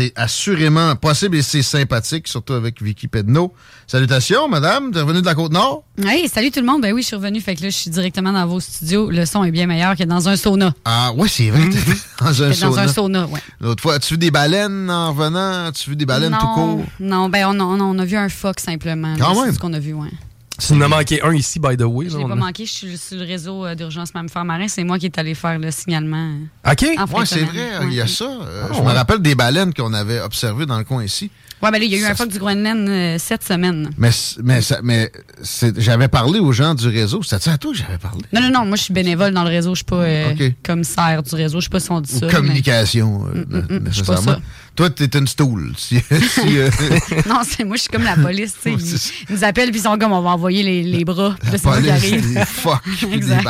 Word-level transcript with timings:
C'est 0.00 0.12
assurément 0.16 0.96
possible 0.96 1.36
et 1.36 1.42
c'est 1.42 1.60
sympathique, 1.60 2.26
surtout 2.26 2.54
avec 2.54 2.80
Vicky 2.80 3.06
Pedneau. 3.06 3.52
Salutations, 3.86 4.48
madame. 4.48 4.92
T'es 4.92 5.00
revenue 5.02 5.20
de 5.20 5.26
la 5.26 5.34
Côte-Nord? 5.34 5.84
Hey, 6.02 6.26
salut 6.26 6.50
tout 6.50 6.60
le 6.60 6.64
monde. 6.66 6.80
Ben 6.80 6.94
oui, 6.94 7.02
je 7.02 7.08
suis 7.08 7.16
revenu. 7.16 7.38
Fait 7.42 7.54
que 7.54 7.62
là, 7.64 7.68
je 7.68 7.76
suis 7.76 7.90
directement 7.90 8.32
dans 8.32 8.46
vos 8.46 8.60
studios. 8.60 9.10
Le 9.10 9.26
son 9.26 9.44
est 9.44 9.50
bien 9.50 9.66
meilleur 9.66 9.96
que 9.96 10.04
dans 10.04 10.26
un 10.30 10.36
sauna. 10.36 10.72
Ah, 10.86 11.12
ouais, 11.14 11.28
c'est 11.28 11.50
vrai. 11.50 11.68
dans 12.18 12.42
un 12.42 12.52
sauna. 12.54 12.70
Dans 12.70 12.78
un 12.78 12.88
sauna, 12.88 13.26
ouais. 13.26 13.40
L'autre 13.60 13.82
fois, 13.82 13.94
as-tu 13.96 14.14
vu 14.14 14.18
des 14.18 14.30
baleines 14.30 14.90
en 14.90 15.12
revenant? 15.12 15.66
As-tu 15.66 15.90
vu 15.90 15.96
des 15.96 16.06
baleines 16.06 16.32
non, 16.32 16.38
tout 16.38 16.46
court? 16.54 16.84
Non, 16.98 17.28
ben 17.28 17.44
on, 17.48 17.60
a- 17.60 17.64
on 17.64 17.78
a- 17.78 17.84
on 17.84 17.98
a 17.98 18.04
vu 18.06 18.16
un 18.16 18.30
phoque 18.30 18.60
simplement. 18.60 19.14
Quand 19.18 19.34
là, 19.34 19.40
même. 19.42 19.50
C'est 19.50 19.56
ce 19.56 19.58
qu'on 19.58 19.74
a 19.74 19.78
vu, 19.78 19.92
ouais. 19.92 20.08
Il 20.68 20.76
en 20.76 20.80
a 20.82 20.88
manqué 20.88 21.22
un 21.22 21.32
ici, 21.34 21.58
by 21.58 21.76
the 21.76 21.82
way. 21.82 22.08
Je 22.10 22.18
l'ai 22.18 22.24
pas 22.24 22.32
a- 22.32 22.36
manqué, 22.36 22.66
je 22.66 22.72
suis 22.72 22.98
sur 22.98 23.16
le 23.18 23.24
réseau 23.24 23.64
euh, 23.64 23.74
d'urgence 23.74 24.12
mammifère 24.14 24.44
marin. 24.44 24.68
C'est 24.68 24.84
moi 24.84 24.98
qui 24.98 25.06
est 25.06 25.18
allé 25.18 25.34
faire 25.34 25.58
le 25.58 25.70
signalement. 25.70 26.34
OK. 26.70 26.84
En 26.98 27.06
fin 27.06 27.18
Oui, 27.20 27.26
c'est 27.26 27.40
vrai, 27.44 27.70
il 27.84 27.94
y 27.94 28.00
a 28.00 28.06
ça. 28.06 28.24
Euh, 28.24 28.66
Ah, 28.68 28.72
je 28.74 28.80
me 28.80 28.86
ouais. 28.86 28.92
rappelle 28.92 29.20
des 29.20 29.34
baleines 29.34 29.72
qu'on 29.72 29.92
avait 29.94 30.20
observées 30.20 30.66
dans 30.66 30.78
le 30.78 30.84
coin 30.84 31.02
ici. 31.02 31.30
Ouais, 31.62 31.70
ben 31.70 31.78
là, 31.78 31.84
il 31.84 31.90
y 31.90 31.94
a 31.94 31.98
eu 31.98 32.00
Ça 32.00 32.10
un 32.12 32.14
phoque 32.14 32.30
du 32.30 32.38
Groenland 32.38 32.88
euh, 32.88 33.16
cette 33.18 33.44
semaine. 33.44 33.90
Mais, 33.98 34.08
mais, 34.42 34.62
ça- 34.62 34.80
mais 34.82 35.12
j'avais 35.76 36.08
parlé 36.08 36.38
aux 36.40 36.52
gens 36.52 36.74
du 36.74 36.88
réseau. 36.88 37.22
C'était 37.22 37.50
à 37.50 37.58
toi 37.58 37.72
que 37.72 37.76
j'avais 37.78 37.98
parlé? 37.98 38.22
Non, 38.32 38.40
non, 38.40 38.50
non, 38.50 38.64
moi 38.66 38.76
je 38.76 38.84
suis 38.84 38.94
bénévole 38.94 39.34
dans 39.34 39.44
le 39.44 39.50
réseau, 39.50 39.74
je 39.74 39.78
suis 39.80 39.84
pas 39.84 39.96
euh, 39.96 40.50
commissaire 40.62 41.22
du 41.22 41.34
réseau, 41.34 41.60
je 41.60 41.64
sais 41.64 41.70
pas 41.70 41.80
si 41.80 41.90
on 41.92 42.00
dit 42.00 42.14
Ou 42.14 42.18
ça. 42.20 42.26
mais- 42.26 42.32
communication, 42.32 43.26
euh, 43.26 43.44
Mm, 43.48 43.56
mm, 43.56 43.58
mm, 43.58 43.68
je 43.68 43.74
suis 43.74 44.00
nécessairement. 44.02 44.24
pas 44.24 44.32
ça. 44.34 44.40
Toi, 44.76 44.90
t'es 44.90 45.18
une 45.18 45.26
stool. 45.26 45.72
Si, 45.76 45.98
si, 46.00 46.58
euh, 46.58 46.70
non, 47.28 47.40
c'est 47.46 47.64
moi, 47.64 47.76
je 47.76 47.82
suis 47.82 47.90
comme 47.90 48.04
la 48.04 48.16
police, 48.16 48.54
Ils, 48.64 48.72
ils 49.28 49.34
nous 49.36 49.44
appellent 49.44 49.70
puis 49.70 49.80
ils 49.80 49.82
sont 49.82 49.98
comme 49.98 50.12
on 50.12 50.22
va 50.22 50.30
envoyer 50.30 50.62
les, 50.62 50.82
les 50.82 51.04
bras. 51.04 51.36
Puis 51.42 51.52
là, 51.52 51.58
police, 51.58 51.90
arrive. 51.90 52.34
des 52.34 52.40
puis 52.84 53.06
des 53.08 53.14
Exact. 53.16 53.42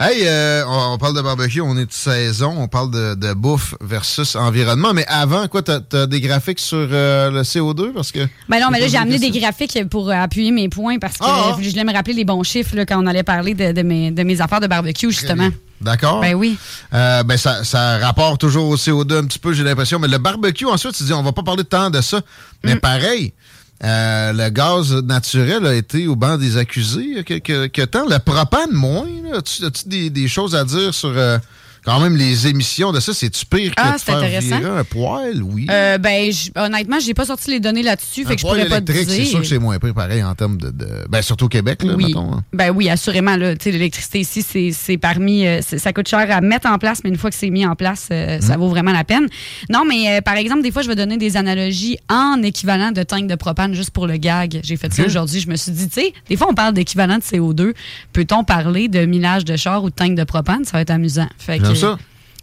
Hey, 0.00 0.22
euh, 0.26 0.64
on, 0.66 0.94
on 0.94 0.98
parle 0.98 1.14
de 1.14 1.20
barbecue, 1.20 1.60
on 1.60 1.76
est 1.76 1.84
de 1.86 1.92
saison, 1.92 2.54
on 2.58 2.68
parle 2.68 2.90
de, 2.90 3.14
de 3.14 3.34
bouffe 3.34 3.74
versus 3.80 4.34
environnement. 4.36 4.92
Mais 4.94 5.04
avant, 5.08 5.46
quoi, 5.48 5.62
t'as 5.62 5.80
as 5.92 6.06
des 6.06 6.20
graphiques 6.20 6.58
sur 6.60 6.88
euh, 6.90 7.30
le 7.30 7.42
CO2 7.42 7.92
parce 7.92 8.10
que. 8.12 8.20
Ben 8.48 8.60
non, 8.60 8.68
mais 8.70 8.80
là, 8.80 8.88
J'ai 8.88 8.96
amené 8.96 9.18
des 9.18 9.30
graphiques 9.30 9.78
pour 9.90 10.10
appuyer 10.10 10.50
mes 10.52 10.68
points 10.68 10.98
parce 10.98 11.18
que 11.18 11.24
Ah, 11.26 11.52
ah. 11.52 11.56
je 11.60 11.68
voulais 11.68 11.84
me 11.84 11.92
rappeler 11.92 12.14
les 12.14 12.24
bons 12.24 12.42
chiffres 12.42 12.74
là, 12.76 12.86
quand 12.86 13.02
on 13.02 13.06
allait 13.06 13.22
parler 13.22 13.54
de, 13.54 13.72
de 13.72 13.82
mes, 13.82 14.10
de 14.10 14.22
mes 14.22 14.40
affaires 14.40 14.60
de 14.60 14.66
barbecue, 14.66 15.10
justement. 15.10 15.50
D'accord. 15.80 16.20
Ben 16.20 16.34
oui. 16.34 16.58
Euh, 16.92 17.22
ben 17.22 17.36
ça, 17.38 17.64
ça 17.64 17.98
rapporte 17.98 18.40
toujours 18.40 18.68
au 18.68 18.76
CO2 18.76 19.18
un 19.18 19.24
petit 19.24 19.38
peu, 19.38 19.52
j'ai 19.54 19.64
l'impression. 19.64 19.98
Mais 19.98 20.08
le 20.08 20.18
barbecue, 20.18 20.66
ensuite, 20.66 20.94
tu 20.94 21.04
dis, 21.04 21.12
on 21.14 21.22
va 21.22 21.32
pas 21.32 21.42
parler 21.42 21.64
tant 21.64 21.88
de 21.90 22.00
ça. 22.00 22.20
Mais 22.64 22.74
Mm. 22.74 22.80
pareil, 22.80 23.32
euh, 23.82 24.32
le 24.32 24.50
gaz 24.50 24.92
naturel 25.02 25.66
a 25.66 25.74
été 25.74 26.06
au 26.06 26.14
banc 26.14 26.36
des 26.36 26.58
accusés 26.58 27.02
il 27.02 27.14
y 27.14 27.80
a 27.80 27.86
temps. 27.86 28.06
Le 28.06 28.18
propane, 28.18 28.72
moins. 28.72 29.06
As-tu 29.34 29.64
as-tu 29.64 29.88
des, 29.88 30.10
des 30.10 30.28
choses 30.28 30.54
à 30.54 30.64
dire 30.64 30.92
sur 30.92 31.12
euh, 31.16 31.38
quand 31.84 32.00
même 32.00 32.16
les 32.16 32.46
émissions 32.46 32.92
de 32.92 33.00
ça? 33.00 33.12
C'est-tu 33.14 33.44
pire 33.46 33.74
que 33.74 33.82
Ah, 33.82 33.92
de 33.92 33.98
c'est 33.98 34.04
faire 34.06 34.16
intéressant. 34.18 34.58
virer 34.58 34.78
un 34.78 34.84
poêle? 34.84 35.42
Oui. 35.42 35.66
Euh, 35.70 35.98
ben, 35.98 36.30
honnêtement, 36.56 36.98
j'ai 37.00 37.14
pas 37.14 37.24
sorti 37.26 37.50
les 37.50 37.60
données 37.60 37.82
là-dessus, 37.82 38.24
fait 38.24 38.34
que 38.34 38.40
je 38.40 38.46
pourrais 38.46 38.66
pas 38.68 38.80
te 38.80 38.92
dire. 38.92 39.04
c'est 39.06 39.24
sûr 39.24 39.40
que 39.40 39.46
c'est 39.46 39.58
moins 39.58 39.78
pire, 39.78 39.94
pareil, 39.94 40.22
en 40.22 40.34
termes 40.34 40.56
de... 40.58 40.70
de- 40.70 40.86
Ben, 41.08 41.22
surtout 41.22 41.46
au 41.46 41.48
Québec, 41.48 41.82
là, 41.82 41.94
oui. 41.96 42.06
mettons. 42.08 42.32
hein. 42.34 42.42
Ben 42.52 42.70
oui, 42.70 42.88
assurément. 42.90 43.36
là, 43.36 43.54
tu 43.56 43.64
sais, 43.64 43.70
L'électricité 43.70 44.20
ici, 44.20 44.72
c'est- 44.72 44.98
parmi. 44.98 45.46
euh, 45.46 45.60
ça 45.62 45.92
coûte 45.92 46.08
cher 46.08 46.26
à 46.30 46.40
mettre 46.40 46.68
en 46.68 46.78
place, 46.78 47.00
mais 47.04 47.10
une 47.10 47.16
fois 47.18 47.30
que 47.30 47.36
c'est 47.36 47.50
mis 47.50 47.64
en 47.64 47.74
place, 47.76 48.08
euh, 48.12 48.40
ça 48.40 48.56
vaut 48.56 48.68
vraiment 48.68 48.92
la 48.92 49.04
peine. 49.04 49.26
Non, 49.68 49.84
mais 49.86 50.18
euh, 50.18 50.20
par 50.20 50.34
exemple, 50.34 50.62
des 50.62 50.70
fois, 50.72 50.82
je 50.82 50.88
vais 50.88 50.96
donner 50.96 51.16
des 51.16 51.36
analogies 51.36 51.98
en 52.08 52.42
équivalent 52.42 52.90
de 52.92 53.02
tank 53.02 53.26
de 53.26 53.34
propane 53.34 53.74
juste 53.74 53.90
pour 53.90 54.06
le 54.06 54.16
gag. 54.16 54.60
J'ai 54.62 54.76
fait 54.76 54.92
ça 54.92 55.04
aujourd'hui. 55.04 55.40
Je 55.40 55.48
me 55.48 55.56
suis 55.56 55.72
dit, 55.72 55.88
tu 55.88 56.00
sais, 56.00 56.12
des 56.28 56.36
fois, 56.36 56.48
on 56.50 56.54
parle 56.54 56.74
d'équivalent 56.74 57.16
de 57.18 57.22
CO2. 57.22 57.72
Peut-on 58.12 58.44
parler 58.44 58.88
de 58.88 59.04
millage 59.06 59.44
de 59.44 59.56
char 59.56 59.82
ou 59.84 59.90
de 59.90 59.94
tank 59.94 60.14
de 60.16 60.24
propane? 60.24 60.64
Ça 60.64 60.72
va 60.72 60.80
être 60.82 60.90
amusant. 60.90 61.28
Fait 61.38 61.54
J'aime 61.54 61.62
que, 61.72 61.74
ça? 61.80 61.98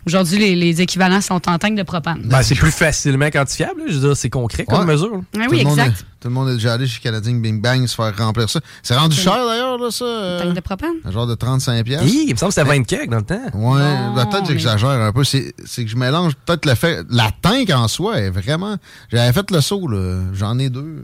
Aujourd'hui, 0.06 0.38
les, 0.38 0.56
les 0.56 0.82
équivalents 0.82 1.20
sont 1.20 1.42
en 1.50 1.58
tank 1.58 1.76
de 1.76 1.84
propane. 1.84 2.22
Ben, 2.24 2.42
c'est 2.42 2.56
plus 2.56 2.72
facilement 2.72 3.30
quantifiable. 3.30 3.82
là. 3.82 3.86
Je 3.90 3.96
veux 3.96 4.08
dire, 4.08 4.16
c'est 4.16 4.30
concret 4.30 4.64
comme 4.64 4.80
Ouais. 4.80 4.94
mesure. 4.94 5.22
Ah 5.38 5.44
Tout 5.44 5.52
oui, 5.52 5.58
le 5.60 5.64
monde 5.66 5.78
exact. 5.80 6.00
est- 6.00 6.04
tout 6.22 6.30
le 6.30 6.34
monde 6.34 6.50
est 6.50 6.54
déjà 6.54 6.74
allé 6.74 6.88
chez 6.88 7.02
Canadien 7.02 7.34
Bing 7.36 7.62
Bang 7.62 7.86
se 7.86 7.94
faire 7.94 8.16
remplir 8.18 8.50
ça. 8.50 8.62
C'est 8.84 8.96
rendu 8.96 9.18
cher, 9.18 9.34
d'ailleurs, 9.46 9.78
là, 9.78 9.92
ça? 9.92 10.06
euh, 10.06 10.42
Tank 10.42 10.54
de 10.56 10.60
propane? 10.62 10.94
Un 11.04 11.12
genre 11.12 11.28
de 11.28 11.36
35 11.36 11.84
pièces. 11.84 12.04
Hi, 12.06 12.26
il 12.30 12.32
me 12.34 12.38
semble 12.38 12.54
que 12.54 12.56
c'était 12.56 12.68
20 12.70 12.84
kek 12.86 13.10
dans 13.10 13.18
le 13.18 13.24
temps. 13.24 13.36
Ouais, 13.54 13.82
Non, 13.82 14.14
peut-être 14.16 14.32
que 14.32 14.40
mais- 14.44 14.48
j'exagère 14.48 14.90
un 14.92 15.12
peu. 15.12 15.26
C'est 15.26 15.54
c'est 15.66 15.84
que 15.84 15.92
je 15.92 15.98
mélange 15.98 16.36
peut-être 16.46 16.66
le 16.66 16.76
fait. 16.76 17.04
La 17.10 17.30
tank 17.42 17.70
en 17.72 17.90
soi 17.90 18.20
est 18.22 18.30
vraiment. 18.30 18.78
J'avais 19.12 19.34
fait 19.34 19.52
le 19.52 19.60
saut, 19.60 19.90
là. 19.90 20.22
J'en 20.34 20.58
ai 20.58 20.70
deux. 20.70 21.04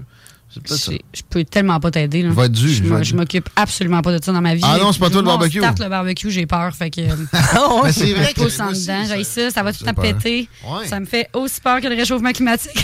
Je 0.55 0.97
je 1.13 1.21
peux 1.29 1.43
tellement 1.43 1.79
pas 1.79 1.91
t'aider. 1.91 2.21
là. 2.23 2.29
Je 2.29 2.35
vais 2.35 2.45
être 2.45 2.51
dû, 2.51 2.69
Je 2.69 2.83
je 2.83 3.03
Je 3.03 3.15
m'occupe 3.15 3.49
absolument 3.55 4.01
pas 4.01 4.17
de 4.17 4.23
ça 4.23 4.31
dans 4.31 4.41
ma 4.41 4.55
vie. 4.55 4.61
Ah 4.63 4.77
non, 4.79 4.91
c'est 4.91 4.99
pas 4.99 5.09
toi 5.09 5.21
le 5.21 5.27
barbecue. 5.27 5.59
starte 5.59 5.79
le 5.79 5.89
barbecue, 5.89 6.31
j'ai 6.31 6.45
peur. 6.45 6.73
Fait 6.75 6.89
que. 6.89 7.01
euh, 7.01 7.15
Mais 7.83 7.91
c'est 7.91 8.07
je 8.07 8.15
vrai 8.15 8.33
que 8.33 8.41
en 8.41 8.45
dedans, 8.71 8.73
ça- 8.75 9.15
j'ai 9.15 9.23
ça, 9.23 9.49
ça 9.51 9.63
va 9.63 9.73
tout 9.73 9.85
péter. 10.01 10.47
Ouais. 10.65 10.87
Ça 10.87 10.99
me 10.99 11.05
fait 11.05 11.29
aussi 11.33 11.59
peur 11.61 11.81
que 11.81 11.87
le 11.87 11.95
réchauffement 11.95 12.31
climatique. 12.31 12.71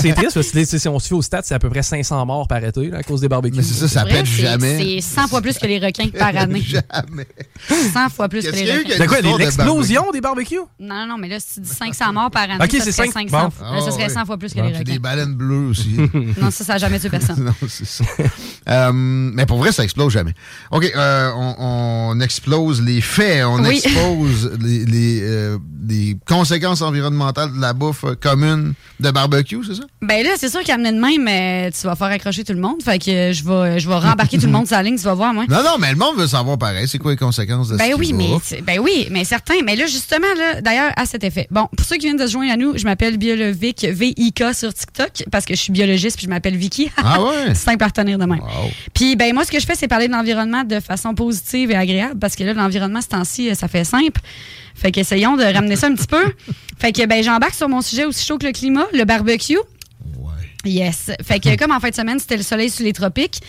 C'est 0.00 0.12
triste 0.14 0.34
parce 0.34 0.50
que 0.50 0.64
si 0.64 0.88
on 0.88 0.98
se 0.98 1.08
fait 1.08 1.14
au 1.14 1.22
stade, 1.22 1.44
c'est 1.44 1.54
à 1.54 1.58
peu 1.58 1.68
près 1.70 1.82
500 1.82 2.24
morts 2.26 2.46
par 2.48 2.62
été 2.64 2.88
là, 2.88 2.98
à 2.98 3.02
cause 3.02 3.20
des 3.20 3.28
barbecues. 3.28 3.56
Mais 3.56 3.62
c'est 3.62 3.74
ça, 3.74 3.88
ça 3.88 4.04
pète 4.04 4.26
jamais. 4.26 4.78
C'est 4.78 5.00
100 5.00 5.28
fois 5.28 5.40
plus 5.42 5.58
que 5.58 5.66
les 5.66 5.78
requins 5.78 6.08
par 6.08 6.36
année. 6.36 6.62
Jamais. 6.66 7.26
100 7.68 8.08
fois 8.10 8.28
plus 8.28 8.40
que 8.44 8.50
Qu'est-ce 8.50 8.56
les 8.56 8.60
qu'il 8.62 8.68
y 8.68 8.70
a 8.70 8.76
eu 8.76 8.78
requins. 8.84 8.94
C'est 8.98 9.06
quoi, 9.06 9.20
l'explosion 9.38 10.10
des 10.12 10.20
barbecues? 10.20 10.58
Non, 10.80 10.94
non, 10.94 11.06
non, 11.06 11.18
mais 11.18 11.28
là, 11.28 11.38
si 11.40 11.54
tu 11.54 11.60
dis 11.60 11.68
500 11.68 12.12
morts 12.12 12.30
par 12.30 12.44
année, 12.44 12.56
Ok, 12.62 12.70
ça 12.72 12.84
c'est 12.84 12.92
serait 12.92 13.08
cinq. 13.08 13.28
500 13.30 13.44
Bon. 13.44 13.50
fois- 13.50 13.74
là, 13.76 13.80
ça 13.82 13.90
serait 13.90 14.04
Ah, 14.06 14.08
100 14.08 14.24
fois 14.26 14.36
plus 14.38 14.52
que 14.52 14.60
les 14.60 14.68
puis 14.70 14.78
requins. 14.78 14.92
des 14.92 14.98
baleines 14.98 15.34
bleues 15.34 15.68
aussi. 15.68 15.90
Non, 16.40 16.50
ça, 16.50 16.64
ça 16.64 16.78
jamais 16.78 16.91
personne. 16.98 17.44
non, 17.44 17.54
c'est 17.68 17.86
ça. 17.86 18.04
Euh, 18.68 18.90
mais 18.92 19.46
pour 19.46 19.58
vrai, 19.58 19.72
ça 19.72 19.84
explose 19.84 20.12
jamais. 20.12 20.32
OK, 20.70 20.90
euh, 20.94 21.30
on, 21.36 21.54
on 22.14 22.20
explose 22.20 22.80
les 22.82 23.00
faits, 23.00 23.44
on 23.44 23.62
Oui. 23.64 23.80
expose 23.84 24.52
les, 24.62 24.84
les, 24.84 25.20
euh, 25.22 25.58
les 25.88 26.16
conséquences 26.26 26.82
environnementales 26.82 27.52
de 27.54 27.60
la 27.60 27.72
bouffe 27.72 28.04
commune 28.20 28.74
de 29.00 29.10
barbecue, 29.10 29.60
c'est 29.66 29.74
ça? 29.74 29.82
Ben 30.00 30.22
là, 30.24 30.30
c'est 30.36 30.48
sûr 30.48 30.62
qu'amener 30.62 30.92
de 30.92 31.00
même, 31.00 31.72
tu 31.72 31.86
vas 31.86 31.96
faire 31.96 32.08
accrocher 32.08 32.44
tout 32.44 32.52
le 32.52 32.60
monde. 32.60 32.82
Fait 32.82 32.98
que 32.98 33.32
je 33.32 33.44
vais, 33.44 33.80
je 33.80 33.88
vais 33.88 33.94
rembarquer 33.96 34.38
tout 34.38 34.46
le 34.46 34.52
monde 34.52 34.66
sur 34.66 34.76
la 34.76 34.82
ligne, 34.82 34.96
tu 34.96 35.04
vas 35.04 35.14
voir, 35.14 35.34
moi. 35.34 35.44
Non, 35.48 35.62
non, 35.62 35.76
mais 35.78 35.90
le 35.90 35.96
monde 35.96 36.16
veut 36.16 36.26
savoir 36.26 36.58
pareil. 36.58 36.86
C'est 36.88 36.98
quoi 36.98 37.10
les 37.12 37.16
conséquences 37.16 37.68
de 37.68 37.76
Ben 37.76 37.94
oui, 37.98 38.12
mais 38.12 38.28
ben 38.62 38.78
oui, 38.80 39.08
mais 39.10 39.24
certains. 39.24 39.62
Mais 39.64 39.76
là, 39.76 39.86
justement, 39.86 40.26
là, 40.36 40.60
d'ailleurs, 40.60 40.92
à 40.96 41.06
cet 41.06 41.24
effet. 41.24 41.46
Bon, 41.50 41.68
pour 41.76 41.86
ceux 41.86 41.96
qui 41.96 42.06
viennent 42.06 42.16
de 42.16 42.26
se 42.26 42.32
joindre 42.32 42.52
à 42.52 42.56
nous, 42.56 42.76
je 42.76 42.84
m'appelle 42.84 43.16
Biolovic 43.16 43.84
VIK 43.84 44.44
sur 44.54 44.72
TikTok 44.72 45.24
parce 45.30 45.44
que 45.44 45.54
je 45.54 45.60
suis 45.60 45.72
biologiste 45.72 46.16
puis 46.16 46.26
je 46.26 46.30
m'appelle 46.30 46.56
Vicky. 46.56 46.81
Ah 46.96 47.22
ouais? 47.22 47.48
C'est 47.48 47.54
simple 47.70 47.82
à 47.84 47.86
retenir 47.86 48.18
de 48.18 48.24
même. 48.24 48.40
Wow. 48.40 48.70
Puis 48.94 49.16
ben 49.16 49.34
moi, 49.34 49.44
ce 49.44 49.50
que 49.50 49.60
je 49.60 49.66
fais, 49.66 49.74
c'est 49.74 49.88
parler 49.88 50.08
de 50.08 50.12
l'environnement 50.12 50.64
de 50.64 50.80
façon 50.80 51.14
positive 51.14 51.70
et 51.70 51.76
agréable 51.76 52.18
parce 52.18 52.36
que 52.36 52.44
là, 52.44 52.54
l'environnement, 52.54 53.00
ce 53.00 53.08
temps-ci, 53.08 53.50
euh, 53.50 53.54
ça 53.54 53.68
fait 53.68 53.84
simple. 53.84 54.20
Fait 54.74 54.90
qu'essayons 54.90 55.36
de 55.36 55.44
ramener 55.44 55.76
ça 55.76 55.88
un 55.88 55.94
petit 55.94 56.06
peu. 56.06 56.22
Fait 56.78 56.92
que 56.92 57.06
ben 57.06 57.22
j'embarque 57.22 57.54
sur 57.54 57.68
mon 57.68 57.80
sujet 57.80 58.04
aussi 58.04 58.26
chaud 58.26 58.38
que 58.38 58.46
le 58.46 58.52
climat, 58.52 58.86
le 58.92 59.04
barbecue. 59.04 59.58
Ouais. 60.18 60.32
Yes. 60.64 61.12
Fait 61.22 61.38
que 61.38 61.56
comme 61.56 61.70
en 61.70 61.78
fin 61.78 61.90
de 61.90 61.94
semaine, 61.94 62.18
c'était 62.18 62.36
le 62.36 62.42
soleil 62.42 62.70
sur 62.70 62.84
les 62.84 62.92
tropiques, 62.92 63.40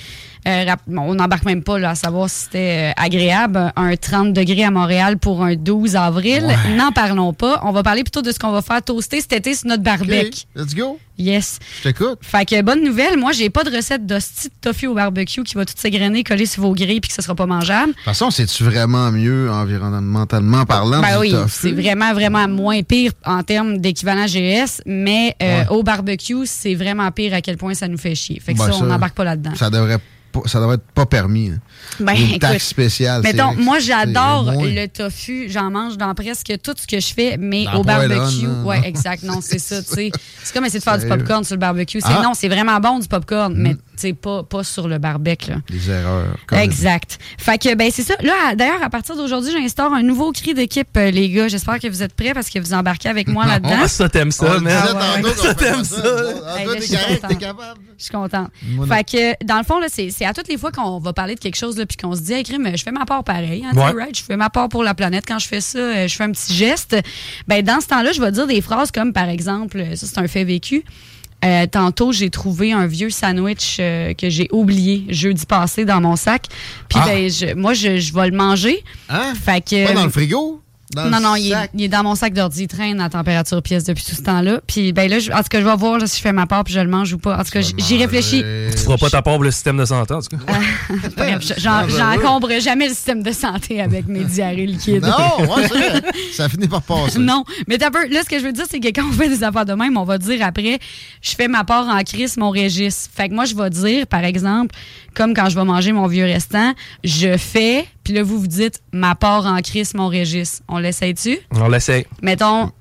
Euh, 0.48 0.66
on 0.90 1.16
n'embarque 1.16 1.46
même 1.46 1.64
pas 1.64 1.80
là, 1.80 1.92
à 1.92 1.96
savoir 1.96 2.30
si 2.30 2.44
c'était 2.46 2.92
euh, 2.98 3.02
agréable. 3.04 3.72
Un 3.76 3.96
30 3.96 4.34
degrés 4.34 4.64
à 4.66 4.72
Montréal 4.72 5.18
pour 5.18 5.44
un 5.44 5.56
12 5.56 5.96
avril. 5.96 6.44
N'en 6.76 6.92
parlons 6.92 7.34
pas. 7.34 7.62
On 7.64 7.72
va 7.72 7.84
parler 7.84 8.04
plutôt 8.04 8.22
de 8.22 8.32
ce 8.32 8.40
qu'on 8.40 8.52
va 8.52 8.62
faire 8.62 8.82
toaster 8.82 9.22
cet 9.22 9.34
été 9.34 9.54
sur 9.56 9.68
notre 9.68 9.84
barbecue. 9.84 10.44
let's 10.56 10.76
go. 10.76 11.00
Yes. 11.18 11.60
Je 11.78 11.90
t'écoute. 11.90 12.18
Fait 12.22 12.44
que 12.44 12.60
bonne 12.64 12.84
nouvelle, 12.84 13.20
moi 13.20 13.34
j'ai 13.34 13.52
pas 13.52 13.64
de 13.64 13.70
recette 13.76 14.06
d'hostie 14.08 14.48
de 14.48 14.54
toffee 14.62 14.88
au 14.88 14.96
barbecue 14.96 15.44
qui 15.44 15.54
va 15.54 15.64
tout 15.64 15.76
s'égrener, 15.78 16.24
coller 16.24 16.48
sur 16.48 16.64
vos 16.64 16.74
grilles 16.74 17.02
puis 17.02 17.10
que 17.10 17.14
ce 17.14 17.22
sera 17.22 17.36
pas 17.36 17.46
mangeable. 17.46 17.90
De 17.92 17.94
toute 17.94 18.04
façon, 18.04 18.32
c'est-tu 18.32 18.64
vraiment 18.64 19.12
mieux 19.12 19.52
environnementalement 19.52 20.66
parlant 20.66 21.02
Ben 21.02 21.14
du 21.14 21.18
oui, 21.20 21.32
tofu? 21.32 21.50
c'est 21.70 21.72
vraiment, 21.72 22.14
vraiment 22.14 22.48
moins 22.48 22.82
pire 22.84 23.12
en 23.26 23.44
termes 23.44 23.78
d'équivalent 23.78 24.26
GS, 24.26 24.82
mais 24.86 25.36
euh, 25.42 25.60
Ouais. 25.62 25.68
au 25.70 25.84
barbecue, 25.84 26.46
c'est 26.46 26.74
vraiment 26.74 27.12
pire 27.12 27.36
à 27.36 27.42
quel 27.42 27.58
point 27.58 27.76
ça 27.76 27.88
nous 27.88 27.98
fait 28.00 28.16
chier. 28.16 28.40
Fait 28.44 28.54
que 28.54 28.58
Ben, 28.60 28.72
ça, 28.72 28.78
on 28.82 28.86
n'embarque 28.86 29.14
pas 29.16 29.24
là-dedans. 29.24 29.52
Ça 29.56 29.70
devrait, 29.70 30.00
pas- 30.34 30.48
ça 30.48 30.60
devrait 30.60 30.76
être 30.76 30.92
pas 30.94 31.06
permis. 31.06 31.50
hein. 31.52 31.60
Ben, 32.00 32.14
Une 32.14 32.30
écoute, 32.30 32.42
taxe 32.42 32.68
spéciale. 32.68 33.22
Mettons, 33.22 33.54
moi 33.56 33.80
j'adore 33.80 34.52
le 34.62 34.88
tofu, 34.88 35.48
j'en 35.50 35.70
mange 35.72 35.98
dans 35.98 36.14
presque 36.16 36.52
tout 36.62 36.74
ce 36.78 36.88
que 36.88 37.00
je 37.00 37.14
fais, 37.14 37.38
mais 37.38 37.66
Dans 37.66 37.76
au 37.76 37.84
barbecue, 37.84 38.44
Elon, 38.46 38.64
ouais, 38.66 38.82
exact, 38.86 39.24
non, 39.24 39.40
c'est 39.42 39.60
ça, 39.60 39.82
tu 39.82 39.94
sais. 39.94 40.12
C'est 40.44 40.54
comme 40.54 40.66
essayer 40.66 40.80
de 40.80 40.84
faire 40.84 40.98
du 40.98 41.08
popcorn 41.08 41.44
sur 41.44 41.56
le 41.56 41.60
barbecue. 41.60 42.00
Ah. 42.04 42.20
Mm. 42.20 42.24
non, 42.24 42.34
c'est 42.34 42.50
vraiment 42.50 42.80
bon 42.80 43.00
du 43.00 43.08
popcorn, 43.08 43.54
mais 43.56 43.76
tu 43.96 44.02
sais 44.08 44.14
pas 44.14 44.44
pas 44.44 44.64
sur 44.64 44.88
le 44.88 44.98
barbecue 44.98 45.52
là. 45.52 45.58
Des 45.70 45.90
erreurs. 45.90 46.36
Exact. 46.52 47.20
Fait 47.38 47.58
que, 47.58 47.76
ben, 47.76 47.90
c'est 47.92 48.04
ça. 48.04 48.16
Là, 48.22 48.56
d'ailleurs, 48.56 48.84
à 48.84 48.90
partir 48.90 49.16
d'aujourd'hui, 49.16 49.52
j'instaure 49.52 49.94
un 49.94 50.02
nouveau 50.04 50.32
cri 50.32 50.54
d'équipe, 50.54 50.88
euh, 50.98 51.12
les 51.12 51.30
gars. 51.30 51.48
J'espère 51.48 51.80
que 51.80 51.88
vous 51.88 52.02
êtes 52.04 52.14
prêts 52.14 52.34
parce 52.34 52.50
que 52.50 52.60
vous 52.60 52.74
embarquez 52.74 53.10
avec 53.10 53.28
moi 53.28 53.46
là-dedans. 53.48 53.80
Ah, 53.84 53.88
ça, 53.88 54.10
t'aimes 54.10 54.32
ça, 54.32 54.58
Ah 54.58 55.16
ouais. 55.16 55.22
qu'on 55.22 55.42
Ça, 55.44 55.54
t'aimes 55.54 55.84
ça. 55.84 56.02
Ah, 56.48 56.58
je 56.76 56.82
suis 56.82 56.96
contente. 56.98 57.30
t'es 57.30 57.36
capable. 57.36 57.80
Je 57.98 58.04
suis 58.04 58.12
contente. 58.14 58.50
Moi, 58.64 58.86
non. 58.88 58.96
fait 58.96 59.04
que, 59.04 59.46
dans 59.46 59.58
le 59.58 59.64
fond, 59.64 59.80
là, 59.80 59.88
c'est, 59.90 60.10
c'est 60.10 60.26
à 60.26 60.34
toutes 60.34 60.48
les 60.48 60.58
fois 60.58 60.72
qu'on 60.72 61.00
va 61.00 61.14
parler 61.14 61.36
de 61.36 61.40
quelque 61.40 61.56
chose, 61.58 61.78
là, 61.78 61.86
puis 61.86 61.98
qu'on 61.98 62.16
se 62.16 62.22
dit, 62.22 62.34
hey, 62.34 62.44
crime, 62.44 62.70
je 62.76 62.84
fais 62.84 62.92
ma 62.92 63.06
part 63.06 63.24
pareil. 63.24 63.64
hein, 63.66 63.76
Ouais. 63.76 63.92
right? 63.92 64.18
Je 64.18 64.24
fais 64.24 64.38
ma 64.38 64.50
part 64.50 64.70
pour 64.70 64.84
la 64.84 64.94
planète. 64.94 65.24
Quand 65.28 65.40
je 65.40 65.48
fais 65.48 65.62
ça, 65.62 65.78
euh, 65.80 66.08
je 66.08 66.16
fais 66.16 66.24
un 66.24 66.32
petit 66.32 66.54
geste. 66.54 66.96
Ben, 67.48 67.64
dans 67.64 67.80
ce 67.82 67.88
temps-là, 67.88 68.12
je 68.12 68.22
vais 68.22 68.32
dire 68.32 68.48
des 68.48 68.62
phrases 68.62 68.92
comme, 68.92 69.14
par 69.14 69.30
exemple, 69.30 69.78
euh, 69.80 69.96
ça, 69.96 70.08
c'est 70.08 70.18
un 70.20 70.28
fait 70.28 70.44
vécu. 70.44 70.84
Euh, 71.44 71.68
tantôt, 71.68 72.12
j'ai 72.12 72.30
trouvé 72.30 72.72
un 72.72 72.88
vieux 72.88 73.10
sandwich 73.10 73.78
euh, 73.80 74.14
que 74.14 74.30
j'ai 74.30 74.48
oublié 74.52 75.06
jeudi 75.10 75.46
passé 75.46 75.84
dans 75.86 76.00
mon 76.02 76.16
sac. 76.16 76.46
Puis, 76.90 77.00
Ah. 77.02 77.06
ben, 77.08 77.30
je- 77.30 77.54
moi, 77.54 77.74
je, 77.74 77.98
je 78.00 78.14
vais 78.14 78.30
le 78.30 78.36
manger. 78.38 78.84
Hein? 79.10 79.34
Fait 79.36 79.60
que. 79.62 79.88
Pas 79.88 79.94
dans 79.94 80.06
le 80.06 80.10
frigo? 80.10 80.62
Dans 80.96 81.10
Non, 81.10 81.20
non, 81.20 81.36
il 81.36 81.48
est, 81.48 81.52
sac? 81.52 81.72
il 81.74 81.84
est 81.84 81.88
dans 81.88 82.04
mon 82.04 82.16
sac 82.16 82.34
d'ordi. 82.34 82.64
Il 82.64 82.68
traîne 82.68 83.02
à 83.02 83.10
température 83.10 83.62
pièce 83.62 83.84
depuis 83.84 84.04
tout 84.04 84.16
ce 84.16 84.22
temps-là. 84.22 84.62
Puis, 84.68 84.94
ben 84.94 85.10
là, 85.10 85.20
je- 85.20 85.32
en 85.32 85.38
tout 85.38 85.44
cas, 85.50 85.60
je 85.60 85.66
vais 85.66 85.76
voir 85.76 85.98
là, 86.00 86.08
si 86.08 86.18
je 86.18 86.22
fais 86.22 86.34
ma 86.34 86.46
part 86.46 86.64
puis 86.64 86.74
je 86.74 86.80
le 86.80 86.88
mange 86.88 87.12
ou 87.14 87.18
pas. 87.18 87.38
En 87.40 87.44
tout 87.44 87.52
cas, 87.52 87.62
j'y 87.62 87.98
réfléchis. 87.98 88.44
Tu 88.72 88.78
feras 88.78 88.98
pas 88.98 89.10
ta 89.10 89.22
part 89.22 89.36
pour 89.36 89.44
le 89.44 89.52
système 89.52 89.78
de 89.78 89.86
santé, 89.86 90.14
en 90.14 90.22
tout 90.22 90.38
cas. 90.38 90.44
Ah, 90.48 91.40
J'encombre 91.88 92.50
jamais 92.60 92.88
le 92.88 92.94
système 92.94 93.24
de 93.24 93.32
santé 93.32 93.82
avec 93.82 94.08
mes 94.08 94.24
diarrhées 94.24 94.66
liquides. 94.66 95.04
Non, 95.06 95.46
ouais. 95.56 95.68
Ça 96.34 96.50
finit 96.50 96.68
par 96.68 96.82
passer. 96.82 97.20
Non, 97.20 97.44
mais 97.68 97.78
t'as 97.78 97.92
peu. 97.92 98.08
Là, 98.10 98.22
ce 98.24 98.30
que 98.30 98.40
je 98.40 98.44
veux 98.46 98.52
dire, 98.54 98.66
c'est 98.70 98.80
que 98.80 98.88
quand 98.90 99.08
on 99.08 99.12
fait 99.14 99.30
des 99.30 99.44
affaires 99.44 99.66
de 99.66 99.74
même, 99.74 99.98
on 99.98 100.04
va 100.04 100.18
dire 100.18 100.40
après, 100.46 100.80
je 101.22 101.32
fais 101.32 101.48
ma 101.48 101.64
part 101.64 101.88
en 101.88 102.02
crise, 102.04 102.38
mon 102.38 102.50
régis. 102.50 103.10
Fait 103.14 103.30
que 103.30 103.34
moi, 103.34 103.46
je 103.46 103.56
vais 103.56 103.70
dire, 103.70 104.08
par 104.08 104.24
exemple, 104.24 104.76
comme 105.14 105.34
quand 105.34 105.50
je 105.50 105.56
vais 105.56 105.66
manger 105.66 105.92
mon 105.92 106.08
vieux 106.08 106.26
restant, 106.26 106.74
je 107.04 107.38
fais, 107.38 107.86
puis 108.04 108.14
là, 108.14 108.24
vous 108.24 108.40
vous 108.40 108.48
dites, 108.48 108.82
ma 108.92 109.16
part 109.16 109.46
en 109.46 109.60
crise, 109.62 109.94
mon 109.94 110.08
régis. 110.08 110.62
On 110.68 110.78
l'essaye-tu? 110.80 111.40
On 111.52 111.68
l'essaye. 111.70 112.06
Mettons, 112.22 112.72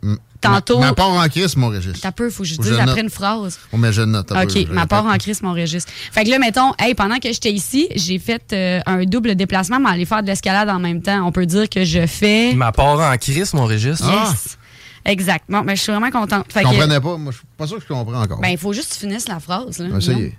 tantôt. 0.41 0.79
Ma, 0.81 0.87
ma 0.87 0.95
part 0.95 1.11
en 1.11 1.29
crise, 1.29 1.57
mon 1.57 1.69
registre. 1.69 2.01
T'as 2.03 2.13
peu, 2.13 2.29
faut 2.31 2.43
que 2.43 2.49
je 2.49 2.57
Faut 2.57 2.63
dise 2.63 2.79
après 2.79 3.01
une 3.01 3.11
phrase. 3.11 3.59
On 3.73 3.79
met 3.79 3.93
je 3.93 4.03
note. 4.03 4.29
peu, 4.29 4.41
OK, 4.43 4.69
ma 4.71 4.87
part 4.87 5.07
en 5.07 5.17
crise, 5.19 5.43
mon 5.43 5.53
registre. 5.53 5.91
Fait 6.11 6.25
que 6.25 6.31
là, 6.31 6.39
mettons, 6.39 6.73
hey, 6.79 6.95
pendant 6.95 7.19
que 7.19 7.33
j'étais 7.33 7.53
ici, 7.53 7.89
j'ai 7.95 8.19
fait 8.19 8.53
euh, 8.53 8.81
un 8.87 9.05
double 9.05 9.35
déplacement, 9.37 9.79
mais 9.79 9.91
aller 9.91 10.05
faire 10.05 10.23
de 10.23 10.27
l'escalade 10.27 10.69
en 10.69 10.81
même 10.81 11.01
temps. 11.03 11.25
On 11.27 11.33
peut 11.33 11.47
dire 11.47 11.69
que 11.69 11.85
je 11.85 12.07
fais. 12.07 12.55
Ma 12.55 12.73
part 12.73 12.99
en 13.01 13.17
crise, 13.17 13.55
mon 13.55 13.67
registre. 13.67 14.07
Ah. 14.11 14.29
Yes. 14.31 14.59
Exact. 15.05 15.45
Bon, 15.49 15.63
mais 15.65 15.75
je 15.77 15.83
suis 15.83 15.91
vraiment 15.93 16.11
contente. 16.11 16.47
Fait 16.53 16.61
Je 16.61 16.65
que, 16.65 16.71
comprenais 16.71 17.01
pas. 17.01 17.17
Moi, 17.17 17.33
je 17.33 17.39
suis 17.39 17.47
pas 17.57 17.67
sûr 17.67 17.77
que 17.79 17.83
je 17.83 17.89
comprends 17.89 18.23
encore. 18.23 18.41
ben, 18.41 18.49
il 18.49 18.59
faut 18.59 18.73
juste 18.73 18.89
que 18.91 18.95
tu 18.95 19.01
finisses 19.01 19.29
la 19.29 19.41
phrase. 19.41 19.79
Là, 19.79 19.87
On 19.89 19.93
va 19.93 19.99
essayer. 19.99 20.27
Non? 20.27 20.31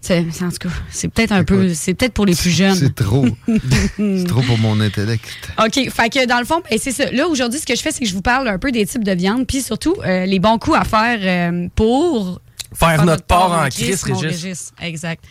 C'est, 0.00 0.20
en 0.42 0.48
tout 0.50 0.68
cas, 0.68 0.68
c'est 0.90 1.08
peut-être 1.08 1.32
un 1.32 1.44
peu. 1.44 1.74
C'est 1.74 1.92
peut-être 1.94 2.14
pour 2.14 2.24
les 2.24 2.34
plus 2.34 2.50
jeunes. 2.50 2.74
C'est 2.76 2.94
trop. 2.94 3.26
c'est 3.96 4.24
trop 4.26 4.42
pour 4.42 4.56
mon 4.58 4.80
intellect. 4.80 5.24
OK. 5.58 5.90
Fait 5.90 6.08
que 6.08 6.24
dans 6.26 6.38
le 6.38 6.44
fond, 6.44 6.62
ben, 6.70 6.78
c'est 6.80 6.92
ça. 6.92 7.10
Là, 7.10 7.26
aujourd'hui, 7.28 7.58
ce 7.60 7.66
que 7.66 7.74
je 7.74 7.82
fais, 7.82 7.90
c'est 7.90 8.00
que 8.00 8.06
je 8.08 8.14
vous 8.14 8.22
parle 8.22 8.48
un 8.48 8.58
peu 8.58 8.70
des 8.70 8.86
types 8.86 9.04
de 9.04 9.12
viande, 9.12 9.46
puis 9.46 9.60
surtout 9.60 9.96
euh, 10.06 10.24
les 10.24 10.38
bons 10.38 10.58
coups 10.58 10.78
à 10.78 10.84
faire 10.84 11.18
euh, 11.52 11.68
pour 11.74 12.40
Faire 12.74 13.04
notre 13.04 13.24
part 13.24 13.50
en 13.64 13.68
crise, 13.68 14.02
Régis. 14.04 14.22
Régis. 14.22 14.72
Exact. 14.80 15.24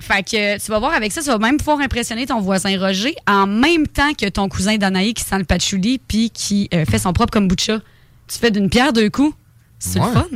Fait 0.00 0.22
que 0.24 0.58
tu 0.58 0.70
vas 0.72 0.80
voir 0.80 0.94
avec 0.94 1.12
ça, 1.12 1.20
tu 1.22 1.28
vas 1.28 1.38
même 1.38 1.58
pouvoir 1.58 1.78
impressionner 1.80 2.26
ton 2.26 2.40
voisin 2.40 2.76
Roger 2.78 3.14
en 3.28 3.46
même 3.46 3.86
temps 3.86 4.14
que 4.14 4.28
ton 4.28 4.48
cousin 4.48 4.76
Danaï 4.78 5.14
qui 5.14 5.22
sent 5.22 5.38
le 5.38 5.44
patchouli 5.44 5.98
puis 6.00 6.30
qui 6.30 6.68
euh, 6.74 6.84
fait 6.84 6.98
son 6.98 7.12
propre 7.12 7.30
kombucha. 7.32 7.78
Tu 8.26 8.38
fais 8.38 8.50
d'une 8.50 8.68
pierre 8.68 8.92
deux 8.92 9.10
coups. 9.10 9.34
C'est 9.78 10.00
Ouais. 10.00 10.06
le 10.06 10.12
fun. 10.12 10.26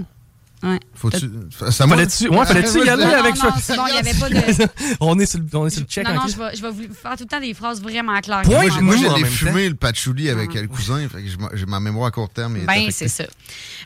Ouais. 0.67 0.81
Faut-tu. 0.95 1.31
Ça? 1.71 1.87
Fallait-tu 1.87 2.29
ouais, 2.29 2.47
fallait-tu 2.47 2.79
y 2.85 2.89
aller 2.89 3.05
Non, 3.05 3.11
non, 3.11 3.17
avec 3.17 3.37
non, 3.37 3.51
c'est 3.61 3.77
bon, 3.77 3.83
il 3.89 3.93
n'y 3.93 3.99
avait 3.99 4.19
pas 4.19 4.29
de. 4.31 4.69
on 5.01 5.19
est 5.19 5.27
sur 5.27 5.39
le, 5.39 5.47
on 5.55 5.67
est 5.67 5.71
sur 5.71 5.81
le 5.83 5.87
check 5.87 6.05
non, 6.07 6.13
en 6.13 6.15
non, 6.15 6.23
je 6.29 6.37
vais, 6.37 6.57
je 6.57 6.63
vais 6.63 6.71
vous 6.71 6.95
faire 6.95 7.13
tout 7.17 7.23
le 7.25 7.27
temps 7.29 7.41
des 7.41 7.55
phrases 7.55 7.81
vraiment 7.83 8.19
claires. 8.21 8.43
Point, 8.43 8.81
Moi, 8.81 8.97
j'ai- 8.97 9.25
fumer 9.27 9.69
le 9.69 9.75
patchouli 9.75 10.29
avec 10.31 10.55
le 10.55 10.67
cousin. 10.69 11.07
Fait 11.09 11.23
que 11.23 11.57
j'ai 11.57 11.67
ma- 11.67 11.81
mémoire 11.81 12.07
à 12.07 12.11
court 12.11 12.29
terme. 12.29 12.57
est 12.57 12.61
Ben, 12.67 12.89
c'est 12.91 13.09
ça. 13.09 13.25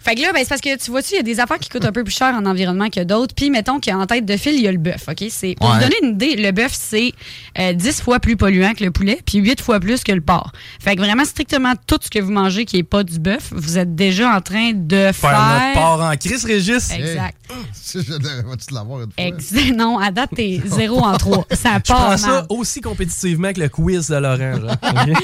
Fait 0.03 0.15
que 0.15 0.21
là, 0.23 0.33
ben, 0.33 0.39
c'est 0.43 0.49
parce 0.49 0.61
que 0.61 0.77
tu 0.83 0.91
vois-tu, 0.91 1.15
il 1.15 1.17
y 1.17 1.21
a 1.21 1.23
des 1.23 1.41
affaires 1.41 1.59
qui 1.59 1.69
coûtent 1.69 1.85
un 1.85 1.93
peu 1.93 2.05
plus 2.05 2.15
cher 2.15 2.35
en 2.35 2.47
environnement 2.47 2.89
que 2.89 3.03
d'autres. 3.05 3.35
Puis, 3.35 3.51
mettons 3.51 3.81
qu'en 3.81 4.07
tête 4.07 4.25
de 4.25 4.37
file, 4.37 4.55
il 4.55 4.63
y 4.63 4.69
a 4.69 4.73
le 4.73 4.79
bœuf. 4.79 5.05
OK? 5.09 5.25
C'est, 5.31 5.55
pour 5.59 5.69
Ouais. 5.69 5.75
vous 5.77 5.81
donner 5.83 5.97
une 6.03 6.11
idée, 6.15 6.37
le 6.37 6.51
bœuf, 6.53 6.73
c'est 6.73 7.13
euh, 7.59 7.73
10 7.73 8.01
fois 8.01 8.19
plus 8.21 8.37
polluant 8.37 8.73
que 8.75 8.85
le 8.85 8.91
poulet, 8.91 9.19
puis 9.27 9.39
8 9.39 9.61
fois 9.61 9.81
plus 9.81 10.03
que 10.05 10.13
le 10.13 10.21
porc. 10.21 10.53
Fait 10.81 10.97
que 10.97 11.01
vraiment, 11.01 11.25
strictement 11.25 11.75
tout 11.87 11.99
ce 12.01 12.09
que 12.11 12.19
vous 12.19 12.33
mangez 12.33 12.65
qui 12.65 12.79
est 12.79 12.83
pas 12.83 13.03
du 13.03 13.19
bœuf, 13.19 13.51
vous 13.53 13.77
êtes 13.79 13.95
déjà 13.95 14.35
en 14.35 14.41
train 14.41 14.73
de 14.75 14.97
faire. 14.97 15.15
Faire 15.15 15.61
notre 15.61 15.75
part 15.75 16.01
en 16.01 16.17
crise, 16.17 16.45
Régis. 16.45 16.70
Exact. 16.77 17.37
Si 17.73 18.03
je 18.03 18.13
devrais- 18.13 18.43
Vas-tu 18.43 18.75
l'avoir 18.75 19.01
une 19.03 19.07
fois? 19.13 19.25
Ex- 19.25 19.53
non, 19.77 19.99
à 19.99 20.11
date, 20.11 20.31
t'es 20.35 20.61
0 20.67 20.99
en 20.99 21.17
3. 21.17 21.47
Ça 21.53 21.75
Je 21.77 21.93
prends 21.93 21.95
part 22.09 22.19
ça 22.19 22.27
mal. 22.29 22.47
aussi 22.49 22.81
compétitivement 22.81 23.53
que 23.53 23.61
le 23.61 23.69
quiz 23.69 24.09
de 24.09 24.17
Laurent. 24.17 24.75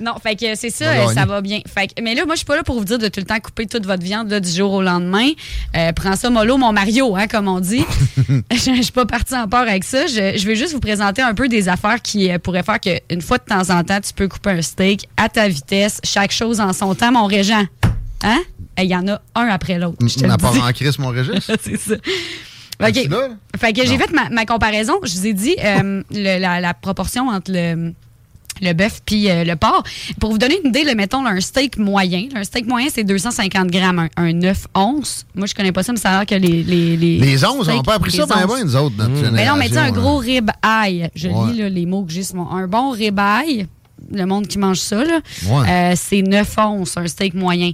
Non, 0.00 0.14
fait 0.20 0.34
que 0.34 0.56
c'est 0.56 0.70
ça, 0.70 1.06
ça 1.14 1.24
va 1.24 1.40
bien. 1.40 1.60
Fait 1.72 1.86
que- 1.86 2.02
mais 2.02 2.16
là, 2.16 2.24
moi, 2.26 2.34
je 2.34 2.38
suis 2.38 2.44
pas 2.44 2.56
là 2.56 2.64
pour 2.64 2.76
vous 2.76 2.84
dire 2.84 2.98
de 2.98 3.06
tout 3.06 3.20
le 3.20 3.26
temps 3.26 3.38
couper 3.38 3.66
toute 3.66 3.86
votre 3.86 4.02
viande 4.02 4.28
là, 4.28 4.40
du 4.40 4.50
jour 4.50 4.72
au 4.72 4.82
lendemain. 4.82 5.28
Euh, 5.76 5.92
prends 5.92 6.16
ça 6.16 6.30
mollo, 6.30 6.56
mon 6.58 6.72
Mario, 6.72 7.14
hein, 7.14 7.28
comme 7.28 7.46
on 7.46 7.60
dit. 7.60 7.84
je 8.50 8.56
je 8.74 8.82
suis 8.82 8.92
pas 8.92 9.06
partie 9.06 9.36
en 9.36 9.46
part 9.46 9.62
avec 9.62 9.84
ça. 9.84 10.06
Je, 10.08 10.36
je 10.36 10.46
vais 10.48 10.56
juste 10.56 10.72
vous 10.72 10.80
présenter 10.80 11.22
un 11.22 11.32
peu 11.32 11.46
des 11.48 11.68
affaires 11.68 12.02
qui 12.02 12.28
euh, 12.30 12.38
pourraient 12.40 12.64
faire 12.64 12.80
qu'une 12.80 13.22
fois 13.22 13.38
de 13.38 13.44
temps 13.44 13.70
en 13.70 13.84
temps, 13.84 14.00
tu 14.00 14.12
peux 14.12 14.26
couper 14.26 14.50
un 14.50 14.62
steak 14.62 15.08
à 15.16 15.28
ta 15.28 15.46
vitesse, 15.48 16.00
chaque 16.02 16.32
chose 16.32 16.60
en 16.60 16.72
son 16.72 16.92
temps, 16.96 17.12
mon 17.12 17.26
régent. 17.26 17.64
Hein? 18.24 18.40
Il 18.78 18.84
y 18.86 18.96
en 18.96 19.06
a 19.06 19.20
un 19.34 19.46
après 19.48 19.78
l'autre. 19.78 19.98
le 20.00 20.36
part 20.36 20.52
dis. 20.52 20.58
en 20.60 20.72
crise, 20.72 20.98
mon 20.98 21.08
registre? 21.08 21.52
c'est 21.62 21.78
ça. 21.78 21.94
Es-tu 22.80 23.00
OK. 23.06 23.10
là? 23.10 23.28
Fait 23.60 23.72
que 23.72 23.84
j'ai 23.86 23.96
fait 23.98 24.10
ma, 24.12 24.28
ma 24.30 24.46
comparaison. 24.46 24.94
Je 25.04 25.12
vous 25.14 25.26
ai 25.26 25.32
dit 25.32 25.54
euh, 25.62 26.02
le- 26.10 26.38
la, 26.40 26.60
la 26.60 26.74
proportion 26.74 27.28
entre 27.28 27.52
le, 27.52 27.92
le 28.62 28.72
bœuf 28.72 29.00
puis 29.06 29.30
euh, 29.30 29.44
le 29.44 29.54
porc. 29.56 29.84
Pour 30.18 30.32
vous 30.32 30.38
donner 30.38 30.58
une 30.64 30.70
idée, 30.70 30.82
le, 30.82 30.94
mettons 30.96 31.22
là, 31.22 31.30
un 31.30 31.40
steak 31.40 31.76
moyen. 31.78 32.28
un 32.34 32.42
steak 32.42 32.66
moyen, 32.66 32.88
c'est 32.92 33.04
250 33.04 33.68
grammes. 33.70 34.00
Un, 34.00 34.08
un 34.16 34.32
9 34.32 34.66
onces. 34.74 35.24
Moi, 35.36 35.46
je 35.46 35.54
connais 35.54 35.70
pas 35.70 35.82
ça, 35.84 35.92
mais 35.92 35.98
ça 35.98 36.10
a 36.10 36.16
l'air 36.18 36.26
que 36.26 36.34
les... 36.34 36.62
Les, 36.64 36.96
les, 36.96 37.18
Les 37.18 37.44
11, 37.44 37.68
on 37.68 37.76
n'a 37.76 37.82
pas 37.82 37.94
appris 37.94 38.10
ça 38.10 38.24
onces. 38.24 38.28
bien, 38.56 38.64
nous 38.64 38.74
autres, 38.76 38.96
notre 38.98 39.30
Mais 39.32 39.46
non, 39.46 39.54
mais 39.56 39.68
tu 39.68 39.76
un 39.78 39.92
gros 39.92 40.16
rib 40.16 40.50
eye. 40.64 41.08
Je 41.14 41.28
Ouais. 41.28 41.52
lis 41.52 41.58
là, 41.58 41.68
les 41.68 41.86
mots 41.86 42.04
que 42.04 42.12
j'ai 42.12 42.22
sur 42.24 42.36
mon... 42.36 42.50
Un 42.50 42.66
bon 42.66 42.90
rib 42.90 43.18
eye, 43.20 43.66
le 44.12 44.24
monde 44.26 44.48
qui 44.48 44.58
mange 44.58 44.78
ça, 44.80 45.04
là, 45.04 45.20
Ouais. 45.46 45.68
euh, 45.68 45.92
c'est 45.96 46.22
9 46.22 46.58
onces, 46.58 46.96
un 46.96 47.06
steak 47.06 47.34
moyen. 47.34 47.70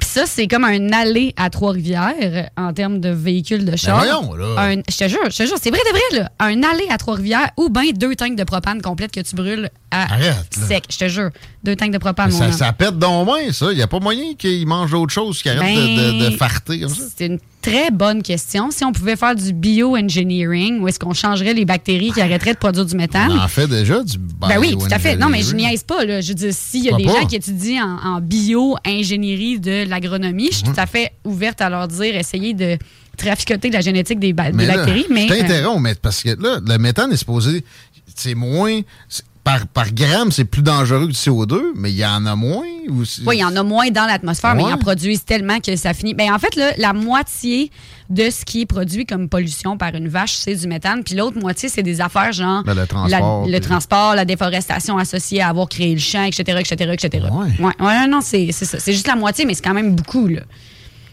Puis 0.00 0.08
ça, 0.08 0.24
c'est 0.26 0.48
comme 0.48 0.64
un 0.64 0.90
aller 0.92 1.34
à 1.36 1.50
Trois-Rivières 1.50 2.48
en 2.56 2.72
termes 2.72 2.98
de 3.00 3.10
véhicules 3.10 3.64
de 3.64 3.76
char. 3.76 4.00
Ben 4.00 4.06
voyons, 4.20 4.34
là. 4.34 4.60
Un- 4.62 4.76
Je 4.88 4.96
te 4.96 5.06
jure, 5.08 5.18
je 5.30 5.36
te 5.36 5.46
jure, 5.46 5.56
c'est 5.62 5.70
vrai 5.70 5.80
de 5.86 5.90
vrai, 5.90 6.20
là. 6.22 6.30
Un 6.40 6.62
aller 6.62 6.86
à 6.90 6.96
Trois-Rivières 6.96 7.50
ou 7.58 7.68
bien 7.68 7.90
deux 7.94 8.14
tanks 8.16 8.34
de 8.36 8.44
propane 8.44 8.80
complètes 8.80 9.12
que 9.12 9.20
tu 9.20 9.36
brûles 9.36 9.68
à 9.90 10.14
Arrête, 10.14 10.56
là. 10.60 10.66
sec. 10.66 10.84
Je 10.90 10.96
te 10.98 11.08
jure, 11.08 11.30
deux 11.62 11.76
tanks 11.76 11.92
de 11.92 11.98
propane, 11.98 12.30
Ça, 12.32 12.50
ça 12.52 12.72
pète 12.72 12.98
donc 12.98 13.26
bien, 13.26 13.52
ça. 13.52 13.66
Il 13.70 13.76
n'y 13.76 13.82
a 13.82 13.86
pas 13.86 14.00
moyen 14.00 14.34
qu'ils 14.34 14.66
mangent 14.66 14.92
d'autre 14.92 15.12
chose 15.12 15.42
qui 15.42 15.50
arrête 15.50 15.76
de, 15.76 15.80
de, 15.80 16.24
de 16.24 16.28
Ben, 16.30 16.38
farter 16.38 16.80
comme 16.80 16.88
ça. 16.94 17.04
C'est 17.16 17.26
une 17.26 17.38
très 17.62 17.90
bonne 17.90 18.22
question. 18.22 18.70
Si 18.70 18.84
on 18.84 18.92
pouvait 18.92 19.16
faire 19.16 19.34
du 19.34 19.52
bioengineering, 19.52 20.80
où 20.80 20.88
est-ce 20.88 20.98
qu'on 20.98 21.14
changerait 21.14 21.54
les 21.54 21.64
bactéries 21.64 22.10
qui 22.12 22.20
arrêteraient 22.20 22.52
de 22.54 22.58
produire 22.58 22.84
du 22.84 22.96
méthane? 22.96 23.30
On 23.32 23.38
en 23.38 23.48
fait 23.48 23.66
déjà 23.68 24.02
du 24.02 24.18
Ben 24.18 24.58
oui, 24.58 24.76
tout 24.78 24.86
à 24.90 24.98
fait. 24.98 25.16
Non, 25.16 25.28
mais 25.28 25.42
je 25.42 25.54
niaise 25.54 25.82
pas. 25.84 26.04
Là. 26.04 26.20
Je 26.20 26.28
veux 26.28 26.34
dire, 26.34 26.52
s'il 26.52 26.84
y 26.84 26.90
a 26.90 26.96
des 26.96 27.04
pas? 27.04 27.20
gens 27.20 27.26
qui 27.26 27.36
étudient 27.36 27.98
en, 28.04 28.16
en 28.16 28.20
bio-ingénierie 28.20 29.60
de 29.60 29.88
l'agronomie, 29.88 30.48
je 30.50 30.56
suis 30.56 30.64
tout 30.64 30.72
à 30.76 30.86
fait 30.86 31.12
ouverte 31.24 31.60
à 31.60 31.70
leur 31.70 31.88
dire, 31.88 32.16
essayer 32.16 32.54
de 32.54 32.76
traficoter 33.16 33.68
de 33.68 33.74
la 33.74 33.80
génétique 33.80 34.18
des, 34.18 34.32
ba- 34.32 34.50
des 34.50 34.56
Mais 34.56 34.66
là, 34.66 34.76
bactéries. 34.76 35.06
Mais, 35.10 35.28
Je 35.28 35.32
euh, 35.32 35.38
t'interromps, 35.40 35.80
mais 35.80 35.94
parce 35.94 36.22
que 36.22 36.30
là, 36.30 36.58
le 36.66 36.78
méthane 36.78 37.12
est 37.12 37.16
supposé. 37.16 37.64
C'est 38.14 38.34
moins. 38.34 38.80
Par, 39.44 39.66
par 39.66 39.92
gramme, 39.92 40.30
c'est 40.30 40.44
plus 40.44 40.62
dangereux 40.62 41.08
que 41.08 41.12
du 41.12 41.18
CO2, 41.18 41.60
mais 41.74 41.90
il 41.90 41.96
y 41.96 42.06
en 42.06 42.26
a 42.26 42.36
moins? 42.36 42.64
Ou 42.88 43.02
Oui, 43.26 43.36
il 43.36 43.40
y 43.40 43.44
en 43.44 43.56
a 43.56 43.62
moins 43.64 43.90
dans 43.90 44.06
l'atmosphère, 44.06 44.54
mais 44.54 44.62
ils 44.62 44.72
en 44.72 44.78
produisent 44.78 45.24
tellement 45.24 45.58
que 45.58 45.74
ça 45.74 45.94
finit. 45.94 46.14
Ben, 46.14 46.32
en 46.32 46.38
fait, 46.38 46.54
là, 46.54 46.70
la 46.78 46.92
moitié 46.92 47.70
de 48.08 48.30
ce 48.30 48.44
qui 48.44 48.60
est 48.60 48.66
produit 48.66 49.04
comme 49.04 49.28
pollution 49.28 49.76
par 49.76 49.94
une 49.94 50.06
vache, 50.08 50.34
c'est 50.34 50.54
du 50.54 50.68
méthane. 50.68 51.02
Puis 51.02 51.16
l'autre 51.16 51.40
moitié, 51.40 51.68
c'est 51.68 51.82
des 51.82 52.00
affaires 52.00 52.32
genre 52.32 52.62
Ben, 52.62 52.74
le 52.74 52.86
transport, 52.86 53.46
la, 53.46 53.50
le 53.50 53.60
transport, 53.60 54.14
la 54.14 54.24
déforestation 54.24 54.96
associée 54.96 55.40
à 55.40 55.48
avoir 55.48 55.68
créé 55.68 55.92
le 55.92 56.00
champ, 56.00 56.22
etc., 56.22 56.58
etc., 56.60 56.92
etc. 56.92 57.26
Ouais. 57.32 57.66
Ouais, 57.66 57.86
ouais, 57.86 58.06
non, 58.06 58.20
c'est 58.20 58.52
ça. 58.52 58.78
C'est 58.78 58.92
juste 58.92 59.08
la 59.08 59.16
moitié, 59.16 59.44
mais 59.44 59.54
c'est 59.54 59.64
quand 59.64 59.74
même 59.74 59.96
beaucoup, 59.96 60.28
là. 60.28 60.42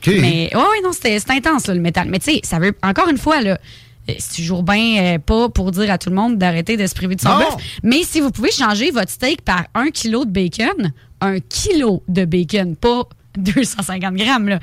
Mais 0.07 0.49
oui, 0.53 0.81
non, 0.83 0.91
c'était 0.91 1.19
c'est 1.19 1.31
intense, 1.31 1.67
là, 1.67 1.73
le 1.73 1.81
métal. 1.81 2.07
Mais 2.09 2.19
tu 2.19 2.31
sais, 2.31 2.41
ça 2.43 2.59
veut, 2.59 2.73
encore 2.83 3.09
une 3.09 3.17
fois, 3.17 3.41
là, 3.41 3.59
c'est 4.07 4.35
toujours 4.35 4.63
bien 4.63 5.15
euh, 5.15 5.19
pas 5.19 5.49
pour 5.49 5.71
dire 5.71 5.91
à 5.91 5.97
tout 5.97 6.09
le 6.09 6.15
monde 6.15 6.37
d'arrêter 6.37 6.77
de 6.77 6.87
se 6.87 6.95
priver 6.95 7.15
de 7.15 7.21
son 7.21 7.37
bœuf. 7.37 7.55
Mais 7.83 8.03
si 8.03 8.19
vous 8.21 8.31
pouvez 8.31 8.51
changer 8.51 8.91
votre 8.91 9.11
steak 9.11 9.41
par 9.41 9.65
un 9.75 9.89
kilo 9.91 10.25
de 10.25 10.31
bacon, 10.31 10.91
un 11.21 11.39
kilo 11.39 12.03
de 12.07 12.25
bacon, 12.25 12.75
pas 12.75 13.03
250 13.37 14.15
grammes, 14.15 14.49
là. 14.49 14.59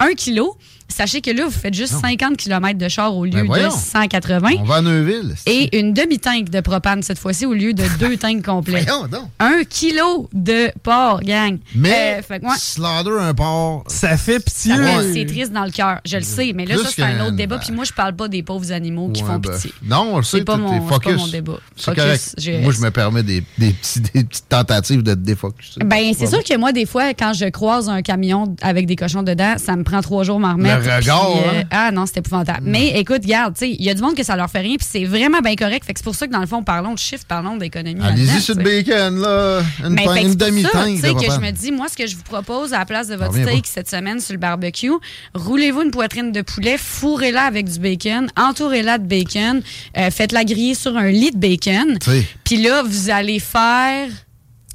Un 0.00 0.12
kilo, 0.14 0.56
sachez 0.88 1.20
que 1.20 1.30
là, 1.30 1.44
vous 1.44 1.50
faites 1.50 1.74
juste 1.74 1.94
50 2.00 2.36
km 2.36 2.78
de 2.78 2.88
char 2.88 3.16
au 3.16 3.24
lieu 3.24 3.30
Ben 3.32 3.42
de 3.42 3.46
voyons. 3.46 3.70
180 3.70 4.48
On 4.60 4.64
va 4.64 4.76
à 4.76 4.80
Neuville. 4.82 5.34
et 5.46 5.78
une 5.78 5.92
demi-tank 5.92 6.50
de 6.50 6.60
propane 6.60 7.02
cette 7.02 7.18
fois-ci 7.18 7.46
au 7.46 7.52
lieu 7.52 7.72
de 7.72 7.82
deux 7.98 8.16
tanks 8.16 8.42
complets. 8.44 8.84
Voyons 8.84 9.06
donc. 9.06 9.28
Un 9.40 9.62
kilo 9.68 10.28
de 10.32 10.70
porc, 10.82 11.20
gang. 11.22 11.58
Mais 11.74 12.18
Euh, 12.18 12.22
fait 12.22 12.40
que, 12.40 12.44
ouais. 12.46 12.52
slaughter 12.58 13.10
un 13.20 13.34
porc. 13.34 13.84
Ça 13.88 14.16
fait 14.16 14.38
pitié. 14.44 14.72
Ça 14.72 14.76
fait- 14.76 14.84
Ouais. 14.96 15.12
C'est 15.12 15.26
triste 15.26 15.52
dans 15.52 15.64
le 15.64 15.70
cœur, 15.70 16.00
je 16.04 16.16
le 16.16 16.22
sais, 16.22 16.52
mais 16.54 16.66
là, 16.66 16.74
Plus 16.76 16.84
ça, 16.84 16.90
c'est 16.94 17.02
un 17.02 17.24
autre 17.26 17.36
débat. 17.36 17.56
ben- 17.56 17.62
Puis 17.64 17.72
moi, 17.72 17.84
je 17.84 17.92
parle 17.92 18.14
pas 18.14 18.28
des 18.28 18.42
pauvres 18.42 18.70
animaux 18.72 19.08
qui 19.08 19.22
Ouais, 19.22 19.28
font 19.28 19.38
ben, 19.38 19.52
pitié. 19.52 19.72
Non, 19.84 20.10
on 20.12 20.16
le 20.18 20.22
sait, 20.22 20.38
C'est 20.38 20.44
pas 20.44 20.54
t'es- 20.56 20.60
mon- 20.60 20.72
c'est 20.72 20.80
pas 20.88 20.94
focus. 20.94 21.16
mon 21.16 21.26
débat. 21.28 21.58
Focus, 21.76 22.02
correct. 22.02 22.34
je- 22.38 22.50
Moi, 22.62 22.72
je 22.72 22.80
me 22.80 22.90
permets 22.90 23.22
des, 23.22 23.42
des, 23.58 23.72
petits- 23.72 24.00
des 24.00 24.24
petites 24.24 24.48
tentatives 24.48 25.02
de 25.02 25.14
te 25.14 25.18
défocus. 25.20 25.78
Ben, 25.84 26.12
c'est 26.16 26.26
sûr 26.26 26.42
que 26.44 26.56
moi, 26.56 26.72
des 26.72 26.86
fois, 26.86 27.14
quand 27.14 27.32
je 27.32 27.46
croise 27.46 27.88
un 27.88 28.02
camion 28.02 28.54
avec 28.62 28.86
des 28.86 28.96
cochons 28.96 29.22
dedans, 29.22 29.54
ça 29.58 29.74
me 29.76 29.82
prend 29.82 30.00
trois 30.02 30.22
jours 30.24 30.36
à 30.36 30.40
m'en 30.40 30.52
remettre. 30.52 30.73
Le 30.76 30.80
regard, 30.80 31.00
Puis, 31.00 31.10
euh, 31.10 31.60
hein? 31.60 31.64
Ah 31.70 31.90
non, 31.90 32.06
c'est 32.06 32.18
épouvantable. 32.18 32.62
Mais 32.62 32.98
écoute, 32.98 33.22
regarde, 33.22 33.54
tu 33.54 33.60
sais, 33.60 33.70
il 33.70 33.82
y 33.82 33.90
a 33.90 33.94
du 33.94 34.02
monde 34.02 34.14
que 34.14 34.22
ça 34.22 34.36
leur 34.36 34.50
fait 34.50 34.60
rien, 34.60 34.76
puis 34.76 34.86
c'est 34.88 35.04
vraiment 35.04 35.40
bien 35.40 35.56
correct. 35.56 35.84
Fait 35.84 35.92
que 35.92 36.00
c'est 36.00 36.04
pour 36.04 36.14
ça 36.14 36.26
que, 36.26 36.32
dans 36.32 36.40
le 36.40 36.46
fond, 36.46 36.62
parlons 36.62 36.94
de 36.94 36.98
chiffres, 36.98 37.24
parlons 37.26 37.56
d'économie. 37.56 38.04
Allez-y 38.04 38.40
sur 38.40 38.54
le 38.56 38.62
bacon, 38.62 39.20
là. 39.20 39.62
Une, 39.84 39.96
que 39.96 40.00
une 40.00 40.06
c'est 40.06 40.22
pour 40.22 40.40
ça, 40.40 40.46
demi-tank 40.46 40.94
tu 40.94 41.00
sais, 41.00 41.14
de 41.14 41.20
que 41.20 41.32
je 41.32 41.40
me 41.40 41.50
dis, 41.50 41.72
moi, 41.72 41.88
ce 41.88 41.96
que 41.96 42.06
je 42.06 42.16
vous 42.16 42.22
propose 42.22 42.72
à 42.72 42.78
la 42.78 42.86
place 42.86 43.08
de 43.08 43.16
votre 43.16 43.32
steak 43.32 43.62
pas. 43.64 43.70
cette 43.72 43.90
semaine 43.90 44.20
sur 44.20 44.32
le 44.32 44.38
barbecue, 44.38 44.92
roulez-vous 45.34 45.82
une 45.82 45.90
poitrine 45.90 46.32
de 46.32 46.42
poulet, 46.42 46.76
fourrez-la 46.78 47.42
avec 47.42 47.68
du 47.68 47.78
bacon, 47.78 48.30
entourez-la 48.36 48.98
de 48.98 49.06
bacon, 49.06 49.62
euh, 49.96 50.10
faites-la 50.10 50.44
griller 50.44 50.74
sur 50.74 50.96
un 50.96 51.10
lit 51.10 51.30
de 51.30 51.38
bacon. 51.38 51.98
Puis 52.44 52.62
là, 52.62 52.82
vous 52.82 53.10
allez 53.10 53.38
faire. 53.38 54.08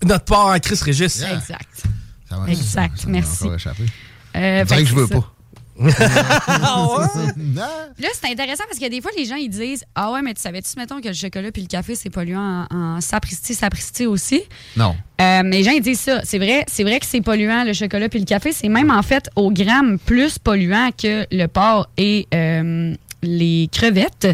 Notre 0.06 0.26
part 0.26 0.48
en 0.48 0.60
Chris 0.60 0.80
Régis. 0.82 1.20
Yeah. 1.20 1.36
Exact. 1.36 1.84
Ça 2.30 2.38
va, 2.38 2.50
Exact, 2.50 2.98
ça 3.00 3.08
merci. 3.08 3.48
échappé. 3.56 3.84
Euh, 4.36 4.64
que 4.64 4.86
je 4.86 4.94
veux 4.94 5.08
c'est 5.08 5.14
ça. 5.16 5.20
pas. 5.20 5.34
Là, 7.56 8.10
c'est 8.14 8.32
intéressant 8.32 8.64
parce 8.68 8.80
que 8.80 8.90
des 8.90 9.02
fois, 9.02 9.12
les 9.18 9.26
gens, 9.26 9.36
ils 9.36 9.50
disent 9.50 9.84
Ah 9.96 10.12
ouais, 10.12 10.22
mais 10.22 10.34
tu 10.34 10.42
savais-tu, 10.42 10.70
mettons, 10.78 11.00
que 11.00 11.08
le 11.08 11.14
chocolat 11.14 11.52
puis 11.52 11.62
le 11.62 11.68
café, 11.68 11.96
c'est 11.96 12.10
polluant 12.10 12.66
en, 12.70 12.76
en 12.76 13.02
sapristi, 13.02 13.56
sapristi 13.56 14.06
aussi? 14.06 14.44
Non. 14.76 14.96
Euh, 15.22 15.42
mais 15.46 15.58
les 15.58 15.64
gens, 15.64 15.72
ils 15.72 15.82
disent 15.82 16.02
ça. 16.02 16.22
C'est 16.24 16.38
vrai, 16.38 16.66
c'est 16.68 16.84
vrai 16.84 17.00
que 17.00 17.06
c'est 17.06 17.22
polluant, 17.22 17.64
le 17.64 17.74
chocolat 17.74 18.10
puis 18.10 18.20
le 18.20 18.26
café. 18.26 18.52
C'est 18.52 18.70
même, 18.70 18.92
en 18.92 19.04
fait, 19.04 19.30
au 19.36 19.52
gramme 19.52 20.00
plus 20.00 20.38
polluant 20.38 20.90
que 20.92 21.26
le 21.32 21.46
porc 21.48 21.88
et 21.98 22.28
euh, 22.34 22.94
les 23.22 23.70
crevettes. 23.72 24.28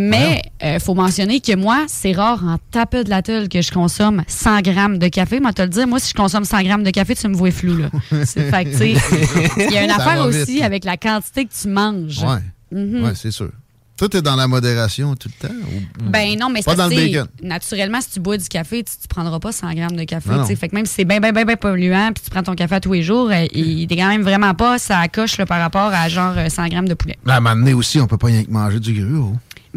Mais 0.00 0.42
il 0.62 0.78
faut 0.80 0.94
mentionner 0.94 1.40
que 1.40 1.56
moi, 1.56 1.84
c'est 1.88 2.12
rare 2.12 2.44
en 2.44 2.56
tapeux 2.70 3.02
de 3.02 3.10
la 3.10 3.20
telle 3.20 3.48
que 3.48 3.60
je 3.62 3.72
consomme 3.72 4.22
100 4.28 4.60
grammes 4.60 4.98
de 4.98 5.08
café. 5.08 5.40
Moi, 5.40 5.52
te 5.52 5.62
le 5.62 5.68
dire, 5.68 5.88
moi, 5.88 5.98
si 5.98 6.10
je 6.10 6.14
consomme 6.14 6.44
100 6.44 6.62
grammes 6.62 6.84
de 6.84 6.90
café, 6.90 7.16
tu 7.16 7.26
me 7.26 7.34
vois 7.34 7.50
flou. 7.50 7.76
Là. 7.76 7.90
C'est 8.24 8.48
fait 8.50 8.62
il 8.62 9.72
y 9.72 9.76
a 9.76 9.82
une 9.84 9.90
Ça 9.90 9.96
affaire 9.96 10.28
vite, 10.28 10.42
aussi 10.42 10.62
avec 10.62 10.84
la 10.84 10.96
quantité 10.96 11.44
que 11.46 11.52
tu 11.52 11.68
manges. 11.68 12.22
Ouais. 12.22 12.38
Mhm. 12.70 13.02
Ouais, 13.04 13.12
c'est 13.14 13.30
sûr. 13.30 13.50
Toi, 13.96 14.08
t'es 14.08 14.22
dans 14.22 14.36
la 14.36 14.46
modération 14.46 15.16
tout 15.16 15.28
le 15.42 15.48
temps? 15.48 15.54
ou- 15.54 16.10
Ben 16.10 16.38
non, 16.38 16.50
mais 16.50 16.62
Pas 16.62 16.76
dans 16.76 16.86
le 16.86 16.94
bacon? 16.94 17.26
naturellement, 17.42 18.00
si 18.00 18.10
tu 18.10 18.20
bois 18.20 18.36
du 18.36 18.46
café, 18.46 18.84
tu, 18.84 18.92
tu 19.02 19.08
prendras 19.08 19.40
pas 19.40 19.50
100 19.50 19.72
grammes 19.74 19.96
de 19.96 20.04
café. 20.04 20.30
Non, 20.30 20.36
non. 20.36 20.44
Fait 20.46 20.68
que 20.68 20.76
même 20.76 20.86
si 20.86 20.94
c'est 20.94 21.04
bien, 21.04 21.18
bien, 21.18 21.32
bien, 21.32 21.44
bien 21.44 21.56
polluant, 21.56 22.12
puis 22.14 22.22
tu 22.22 22.30
prends 22.30 22.44
ton 22.44 22.54
café 22.54 22.76
à 22.76 22.80
tous 22.80 22.92
les 22.92 23.02
jours, 23.02 23.28
euh, 23.32 23.46
il 23.52 23.92
est 23.92 23.96
quand 23.96 24.06
même 24.08 24.22
vraiment 24.22 24.54
pas 24.54 24.78
ça 24.78 25.08
coche 25.08 25.36
là, 25.38 25.46
par 25.46 25.58
rapport 25.60 25.90
à 25.92 26.08
genre 26.08 26.34
euh, 26.36 26.48
100 26.48 26.68
grammes 26.68 26.86
de 26.88 26.94
poulet. 26.94 27.18
Là, 27.26 27.34
à 27.34 27.36
un 27.38 27.40
moment 27.40 27.56
donné 27.56 27.74
aussi, 27.74 27.98
on 28.00 28.06
peut 28.06 28.18
pas 28.18 28.28
rien 28.28 28.44
que 28.44 28.50
manger 28.52 28.78
du 28.78 28.92
gruau. 28.92 29.32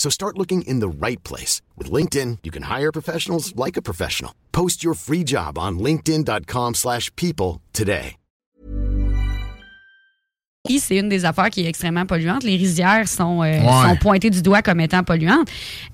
So 0.00 0.08
start 0.08 0.38
looking 0.38 0.62
in 0.62 0.80
the 0.80 0.88
right 0.88 1.22
place. 1.24 1.60
With 1.76 1.90
LinkedIn, 1.92 2.38
you 2.42 2.50
can 2.50 2.62
hire 2.74 2.90
professionals 2.90 3.52
like 3.54 3.76
a 3.76 3.82
professional. 3.82 4.32
Post 4.50 4.82
your 4.82 4.94
free 4.94 5.24
job 5.26 5.58
on 5.58 5.72
linkedin.com/people 5.78 6.72
slash 6.74 7.10
people 7.16 7.60
today. 7.74 8.16
c'est 10.78 10.96
une 10.96 11.10
des 11.10 11.26
affaires 11.26 11.50
qui 11.50 11.62
est 11.64 11.68
extrêmement 11.68 12.06
polluante. 12.06 12.44
Les 12.44 12.56
rizières 12.56 13.08
sont, 13.08 13.42
euh, 13.42 13.60
Ouais. 13.60 13.88
sont 13.90 13.96
pointées 13.96 14.30
du 14.30 14.40
doigt 14.40 14.62
comme 14.62 14.80
étant 14.80 15.02
polluantes. 15.02 15.48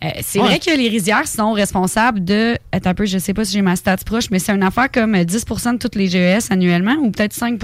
Euh, 0.05 0.09
c'est 0.23 0.39
Ouais. 0.39 0.47
vrai 0.47 0.59
que 0.61 0.71
les 0.77 0.89
rizières 0.89 1.27
sont 1.27 1.53
responsables 1.53 2.25
de. 2.25 2.57
Attends 2.71 2.91
un 2.91 2.95
peu, 2.95 3.07
je 3.07 3.19
sais 3.19 3.35
pas 3.35 3.45
si 3.45 3.55
j'ai 3.55 3.63
ma 3.63 3.75
stats 3.75 3.97
proche, 4.07 4.31
mais 4.31 4.39
c'est 4.39 4.53
une 4.53 4.63
affaire 4.63 4.89
comme 4.93 5.17
euh, 5.17 5.25
10 5.25 5.45
de 5.45 5.79
toutes 5.79 5.97
les 5.97 6.07
GES 6.09 6.53
annuellement, 6.53 6.95
ou 7.03 7.11
peut-être 7.11 7.33
5 7.33 7.61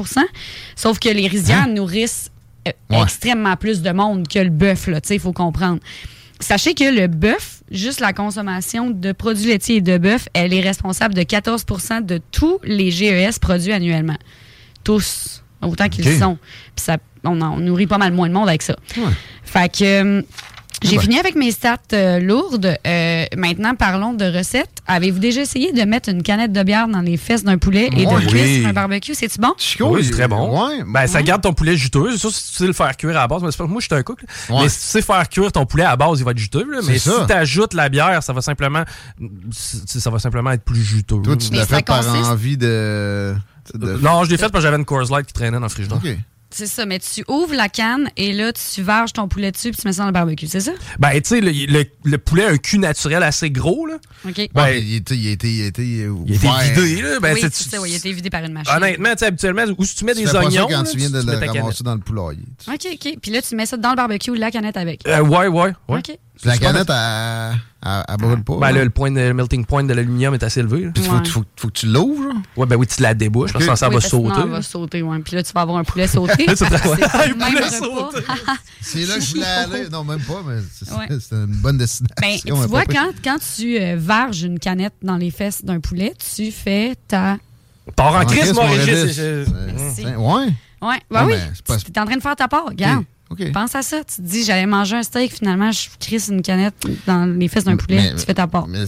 Sauf 0.75 0.99
que 0.99 1.09
les 1.09 1.29
rizières 1.29 1.69
nourrissent 1.69 2.31
euh, 2.67 2.73
Hein? 2.91 2.97
Ouais. 2.97 3.03
extrêmement 3.03 3.57
plus 3.57 3.81
de 3.83 3.91
monde 3.93 4.27
que 4.27 4.41
le 4.41 4.51
bœuf, 4.51 4.89
là. 4.89 5.01
Tu 5.01 5.09
sais, 5.09 5.15
il 5.17 5.21
faut 5.21 5.33
comprendre. 5.33 5.79
Sachez 6.43 6.75
que 6.75 6.85
le 6.85 7.07
bœuf, 7.07 7.63
juste 7.71 8.01
la 8.01 8.13
consommation 8.13 8.91
de 8.91 9.13
produits 9.13 9.47
laitiers 9.47 9.77
et 9.77 9.81
de 9.81 9.97
bœuf, 9.97 10.29
elle 10.35 10.53
est 10.53 10.61
responsable 10.61 11.15
de 11.15 11.23
14% 11.23 12.05
de 12.05 12.21
tous 12.33 12.59
les 12.65 12.91
GES 12.91 13.39
produits 13.41 13.73
annuellement. 13.73 14.17
Tous, 14.85 15.43
autant 15.63 15.89
qu'ils 15.89 16.05
sont. 16.19 16.37
Puis 16.75 16.85
ça, 16.85 16.97
on, 17.25 17.41
en- 17.41 17.55
on 17.55 17.59
nourrit 17.61 17.87
pas 17.87 17.99
mal 17.99 18.13
moins 18.13 18.29
de 18.29 18.35
monde 18.35 18.49
avec 18.49 18.63
ça. 18.63 18.77
Fait 19.45 19.71
que 19.73 19.85
euh, 20.19 20.23
j'ai 20.83 20.97
Ouais. 20.97 21.03
fini 21.03 21.19
avec 21.19 21.35
mes 21.35 21.51
stats 21.51 21.79
euh, 21.93 22.19
lourdes. 22.21 22.77
Euh, 22.87 23.25
maintenant, 23.37 23.75
parlons 23.75 24.13
de 24.15 24.25
recettes. 24.25 24.69
Avez-vous 24.87 25.19
déjà 25.19 25.43
essayé 25.43 25.73
de 25.73 25.83
mettre 25.83 26.09
une 26.09 26.23
canette 26.23 26.53
de 26.53 26.63
bière 26.63 26.89
dans 26.89 27.01
les 27.01 27.17
fesses 27.17 27.45
d'un 27.45 27.59
poulet 27.59 27.89
et 27.97 28.07
Ouais. 28.07 28.23
de 28.23 28.27
cuire 28.29 28.43
Oui. 28.45 28.61
sur 28.61 28.69
un 28.69 28.73
barbecue? 28.73 29.15
C'est-tu 29.15 29.39
bon? 29.41 29.53
Chico, 29.59 29.95
Oui, 29.95 30.05
c'est 30.05 30.11
très 30.11 30.29
bon. 30.29 30.67
Ouais. 30.69 30.83
Ben, 30.87 31.07
ça 31.07 31.23
garde 31.23 31.43
ton 31.43 31.53
poulet 31.53 31.77
juteux. 31.77 32.11
C'est 32.13 32.19
sûr, 32.19 32.31
si 32.33 32.51
tu 32.53 32.57
sais 32.59 32.67
le 32.67 32.73
faire 32.73 32.97
cuire 32.97 33.11
à 33.11 33.23
la 33.23 33.29
base. 33.29 33.43
Mais 33.43 33.51
c'est 33.51 33.59
pas- 33.59 33.67
moi, 33.67 33.81
je 33.81 33.87
suis 33.87 33.95
un 33.95 34.03
cook. 34.03 34.21
Mais 34.51 34.69
si 34.69 34.79
tu 34.81 34.85
sais 34.87 35.03
faire 35.03 35.29
cuire 35.29 35.53
ton 35.53 35.67
poulet 35.67 35.85
à 35.85 35.91
la 35.91 35.97
base, 35.97 36.19
il 36.19 36.25
va 36.25 36.33
être 36.33 36.39
juteux. 36.39 36.67
là. 36.71 36.81
Mais 36.87 36.99
si 36.99 37.09
ça. 37.09 37.25
tu 37.27 37.33
ajoutes 37.33 37.75
la 37.75 37.89
bière, 37.89 38.23
ça 38.23 38.33
va 38.33 38.41
simplement, 38.41 38.83
ça 39.53 40.11
va 40.11 40.19
simplement 40.19 40.51
être 40.53 40.65
plus 40.65 40.83
juteux. 40.83 41.21
Toi, 41.23 41.37
tu 41.37 41.49
Mais 41.51 41.59
l'as 41.59 41.67
ça 41.67 41.77
fait 41.77 41.85
par 41.85 41.99
consiste- 42.05 42.31
envie 42.31 42.57
de. 42.57 43.35
de- 43.75 43.99
Non, 43.99 44.25
je 44.25 44.31
l'ai 44.31 44.37
fait 44.37 44.45
parce 44.51 44.55
que 44.55 44.61
j'avais 44.63 44.77
une 44.77 44.85
Coors 44.85 45.11
Light 45.11 45.27
qui 45.27 45.33
traînait 45.33 45.57
dans 45.59 45.63
le 45.65 45.69
frigidaire. 45.69 45.99
OK. 45.99 46.17
C'est 46.55 46.67
ça, 46.67 46.85
mais 46.87 46.99
tu 46.99 47.25
ouvres 47.29 47.55
la 47.55 47.69
canne 47.69 48.11
et 48.17 48.33
là, 48.33 48.53
tu 48.53 48.83
verges 48.83 49.13
ton 49.15 49.27
poulet 49.29 49.51
dessus 49.53 49.71
puis 49.71 49.81
tu 49.81 49.87
mets 49.89 49.93
ça 49.95 50.03
dans 50.03 50.07
le 50.09 50.13
barbecue, 50.13 50.47
c'est 50.47 50.61
ça? 50.61 50.73
Ben, 50.99 51.13
tu 51.21 51.21
sais, 51.25 51.41
le, 51.41 51.51
le- 51.51 51.85
le 52.05 52.19
poulet 52.19 52.45
a 52.45 52.49
un 52.51 52.57
cul 52.59 52.79
naturel 52.79 53.23
assez 53.23 53.51
gros, 53.51 53.87
là. 53.87 53.95
OK. 54.29 54.49
Ben, 54.55 54.63
Ouais, 54.63 54.83
il, 54.83 54.97
était, 54.97 55.17
il, 55.17 55.29
était, 55.29 55.49
il 55.49 55.63
était. 55.65 55.83
euh, 55.83 56.15
Il 56.27 56.33
a 56.33 56.37
été 56.37 56.47
ouvert. 56.49 56.61
vidé, 56.85 57.03
là. 57.03 57.21
Ben, 57.21 57.35
oui, 57.35 57.41
tu- 57.41 57.49
c'est 57.53 57.71
ça, 57.71 57.79
il 57.87 57.93
a 57.93 57.97
été 57.97 58.13
vidé 58.13 58.29
par 58.31 58.45
une 58.45 58.53
machine. 58.53 58.73
Honnêtement, 58.77 59.13
tu 59.13 59.19
sais, 59.19 59.27
habituellement, 59.27 59.63
où 59.79 59.85
si 59.85 59.95
tu 59.97 60.05
mets 60.05 60.13
Tu 60.13 60.19
des 60.21 60.27
fais 60.27 60.33
pas 60.33 60.41
ça 60.43 60.47
oignons. 60.47 60.67
quand 60.69 60.83
là, 60.83 60.89
tu 60.91 60.97
viens 60.99 61.11
de 61.11 61.21
tu 61.21 61.27
le 61.27 61.33
mets 61.33 61.41
ta 61.41 61.47
canette. 61.47 61.63
ramasser 61.63 61.85
dans 61.85 61.95
le 61.95 62.01
poulailler. 62.01 62.43
OK, 62.69 62.87
OK. 62.93 63.17
Puis 63.23 63.31
là, 63.31 63.41
tu 63.43 63.57
mets 63.57 63.67
ça 63.67 63.77
dans 63.77 63.91
le 63.91 63.97
barbecue, 63.97 64.35
la 64.37 64.51
canette 64.51 64.77
avec. 64.77 65.07
Euh, 65.09 65.21
ouais, 65.23 65.47
ouais, 65.49 65.73
ouais. 65.89 65.99
OK. 65.99 66.19
La 66.45 66.59
canette, 66.59 66.89
elle, 66.91 67.59
elle, 67.85 68.05
elle 68.09 68.17
brûle 68.17 68.43
pas. 68.43 68.57
Ben 68.59 68.73
là. 68.73 68.83
le, 68.85 68.91
point 68.91 69.11
de- 69.11 69.21
le 69.21 69.35
melting 69.35 69.65
point 69.65 69.85
de 69.85 69.93
l'aluminium 69.95 70.35
est 70.35 70.43
assez 70.43 70.61
élevé. 70.61 70.89
Puis 70.95 71.03
faut, 71.05 71.13
Ouais. 71.13 71.25
faut, 71.25 71.45
faut 71.57 71.69
que 71.69 71.73
tu 71.73 71.87
l'ouvres. 71.87 72.33
Ouais, 72.57 72.67
ben 72.67 72.77
oui, 72.77 72.87
tu 72.87 73.01
la 73.03 73.15
débouches, 73.15 73.53
parce 73.53 73.65
que 73.65 73.75
ça 73.77 73.89
Oui, 73.89 73.95
va 73.95 74.01
sauter. 74.01 74.41
elle 74.43 74.49
va 74.51 74.63
sauter, 74.63 75.03
ouais. 75.03 75.19
Puis 75.21 75.37
là, 75.37 75.43
tu 75.43 75.53
vas 75.53 75.61
avoir 75.61 75.79
un 75.79 75.85
poulet 75.85 76.07
sauté. 76.09 76.45
C'est. 76.49 76.57
C'est 76.57 76.65
Un 76.65 77.27
le 77.29 77.35
même 77.37 77.49
poulet 77.53 77.65
repas. 77.65 77.71
sauté. 77.79 78.25
C'est 78.81 79.07
là 79.07 79.15
que 79.15 79.21
je 79.21 79.31
voulais 79.35 79.45
aller. 79.47 79.89
Non, 79.89 80.05
même 80.05 80.21
pas, 80.21 80.43
mais 80.47 80.57
c'est 80.73 80.93
Ouais. 80.93 81.09
une 81.33 81.47
bonne 81.57 81.79
destination. 81.79 82.17
Ben, 82.21 82.39
tu 82.45 82.69
vois, 82.69 82.85
quand, 82.87 83.11
quand 83.23 83.39
tu 83.57 83.79
euh, 83.81 83.97
verges 83.99 84.43
une 84.43 84.59
canette 84.59 84.95
dans 85.03 85.17
les 85.17 85.31
fesses 85.31 85.65
d'un 85.65 85.81
poulet, 85.81 86.13
tu 86.19 86.51
fais 86.51 86.95
ta. 87.09 87.37
Pars 87.97 88.15
en 88.15 88.25
crise, 88.25 88.41
Chris, 88.43 88.53
mon 88.55 88.67
Régis. 88.69 89.19
Ouais. 90.17 90.49
Ouais, 90.83 90.99
bah 91.11 91.25
oui. 91.25 91.35
mais 91.37 91.51
c'est 91.55 91.65
pas- 91.65 91.77
Tu 91.77 91.93
es 91.93 91.99
en 92.01 92.05
train 92.07 92.17
de 92.17 92.23
faire 92.23 92.35
ta 92.35 92.49
part. 92.49 92.65
Regarde. 92.67 93.05
Pense 93.53 93.75
à 93.75 93.83
ça. 93.83 93.99
Tu 94.05 94.17
te 94.17 94.23
dis, 94.23 94.45
j'allais 94.45 94.67
manger 94.67 94.97
un 94.97 95.03
steak, 95.03 95.33
finalement, 95.35 95.71
je 95.73 95.89
crisse 96.01 96.29
une 96.29 96.43
canette 96.43 96.75
dans 97.07 97.27
les 97.27 97.49
fesses 97.49 97.65
d'un 97.65 97.77
poulet. 97.77 97.97
Mais- 97.97 98.15
tu 98.15 98.25
fais 98.27 98.35
ta 98.35 98.47
part. 98.47 98.67
Mais 98.69 98.85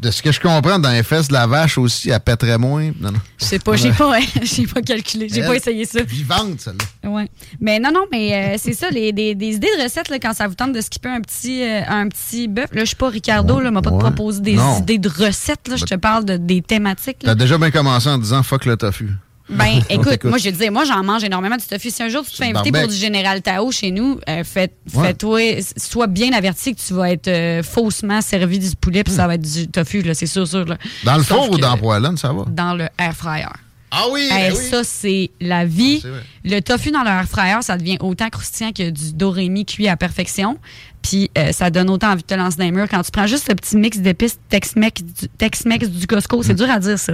de 0.00 0.10
ce 0.10 0.20
que 0.22 0.30
je 0.32 0.38
comprends, 0.38 0.78
dans 0.78 0.90
les 0.90 1.02
fesses 1.02 1.28
de 1.28 1.32
la 1.32 1.46
vache 1.46 1.78
aussi, 1.78 2.10
elle 2.10 2.20
pèterait 2.20 2.58
moins. 2.58 2.92
Non, 3.00 3.10
non. 3.10 3.18
Je 3.38 3.44
sais 3.46 3.58
pas, 3.58 3.74
j'ai 3.74 3.90
pas, 3.90 4.18
j'ai 4.42 4.66
pas 4.66 4.82
calculé, 4.82 5.28
j'ai 5.32 5.40
pas 5.40 5.54
essayé 5.56 5.86
ça. 5.86 6.02
Vivante, 6.02 6.60
celle-là. 6.60 7.08
Ouais. 7.10 7.26
Mais 7.58 7.80
non, 7.80 7.90
non, 7.90 8.04
mais 8.12 8.34
euh, 8.54 8.56
c'est 8.58 8.74
ça, 8.74 8.90
les, 8.90 9.12
des, 9.12 9.34
des 9.34 9.54
idées 9.54 9.70
de 9.78 9.82
recettes, 9.82 10.10
là, 10.10 10.18
quand 10.18 10.34
ça 10.34 10.46
vous 10.46 10.54
tente 10.54 10.72
de 10.74 10.80
skipper 10.82 11.08
un 11.08 11.22
petit, 11.22 11.62
euh, 11.62 11.80
un 11.88 12.06
petit 12.08 12.48
bœuf. 12.48 12.66
Là, 12.74 12.80
je 12.80 12.86
suis 12.88 12.96
pas 12.96 13.08
Ricardo, 13.08 13.60
là, 13.60 13.70
m'a 13.70 13.80
pas 13.80 13.92
Ouais. 13.92 13.98
proposé 13.98 14.42
des 14.42 14.56
Non. 14.56 14.78
idées 14.80 14.98
de 14.98 15.08
recettes, 15.08 15.68
là. 15.68 15.76
Je 15.76 15.84
te 15.86 15.94
parle 15.94 16.26
de, 16.26 16.36
des 16.36 16.60
thématiques. 16.60 17.20
T'as 17.24 17.34
déjà 17.34 17.56
bien 17.56 17.70
commencé 17.70 18.08
en 18.10 18.18
disant 18.18 18.42
fuck 18.42 18.66
le 18.66 18.76
tofu. 18.76 19.08
Ben, 19.48 19.80
écoute, 19.90 20.24
moi, 20.24 20.38
je 20.38 20.50
te 20.50 20.54
dis, 20.54 20.70
moi, 20.70 20.84
j'en 20.84 21.02
mange 21.04 21.22
énormément 21.24 21.56
du 21.56 21.64
tofu. 21.64 21.90
Si 21.90 22.02
un 22.02 22.08
jour 22.08 22.24
tu 22.24 22.30
te 22.30 22.36
fais 22.36 22.54
inviter 22.54 22.72
pour 22.72 22.88
du 22.88 22.94
Général 22.96 23.42
Tao 23.42 23.70
chez 23.70 23.90
nous, 23.90 24.18
euh, 24.28 24.42
fais, 24.44 24.70
Ouais. 24.94 25.08
fais-toi, 25.08 25.40
sois 25.76 26.06
bien 26.06 26.32
averti 26.32 26.74
que 26.74 26.80
tu 26.80 26.94
vas 26.94 27.10
être 27.10 27.28
euh, 27.28 27.62
faussement 27.62 28.20
servi 28.20 28.58
du 28.58 28.74
poulet, 28.76 29.04
puis 29.04 29.12
ça 29.12 29.26
va 29.26 29.34
être 29.34 29.42
du 29.42 29.68
tofu, 29.68 30.02
là, 30.02 30.14
c'est 30.14 30.26
sûr, 30.26 30.46
sûr. 30.48 30.64
Là. 30.64 30.76
Dans 31.04 31.16
le 31.16 31.22
four 31.22 31.50
ou 31.50 31.58
dans 31.58 31.72
la 31.72 31.76
poêlonne, 31.76 32.16
ça 32.16 32.32
va? 32.32 32.44
Dans 32.48 32.74
le 32.74 32.88
air 32.98 33.14
fryer. 33.14 33.48
Ah 33.96 34.06
oui, 34.10 34.22
Hey, 34.32 34.50
ben 34.50 34.56
oui. 34.58 34.64
Ça, 34.70 34.82
c'est 34.82 35.30
la 35.40 35.64
vie. 35.64 35.98
Vrai. 36.00 36.10
Le 36.44 36.60
tofu 36.60 36.90
dans 36.90 37.02
le 37.04 37.10
air 37.10 37.28
fryer, 37.28 37.62
ça 37.62 37.76
devient 37.76 37.96
autant 38.00 38.28
croustillant 38.28 38.72
que 38.72 38.90
du 38.90 39.12
dorémi 39.12 39.64
cuit 39.64 39.86
à 39.86 39.96
perfection. 39.96 40.58
Puis 41.00 41.30
euh, 41.38 41.52
ça 41.52 41.70
donne 41.70 41.88
autant 41.90 42.10
envie 42.10 42.22
de 42.22 42.26
te 42.26 42.34
lancer 42.34 42.56
dans 42.56 42.64
les 42.64 42.72
murs. 42.72 42.88
Quand 42.90 43.02
tu 43.02 43.12
prends 43.12 43.28
juste 43.28 43.48
le 43.48 43.54
petit 43.54 43.76
mix 43.76 43.98
d'épices 43.98 44.38
Tex-Mex 44.48 45.02
du, 45.02 45.28
Tex-Mex 45.38 45.88
du 45.90 46.06
Costco, 46.08 46.42
c'est 46.42 46.54
dur 46.54 46.68
à 46.68 46.80
dire 46.80 46.98
ça. 46.98 47.12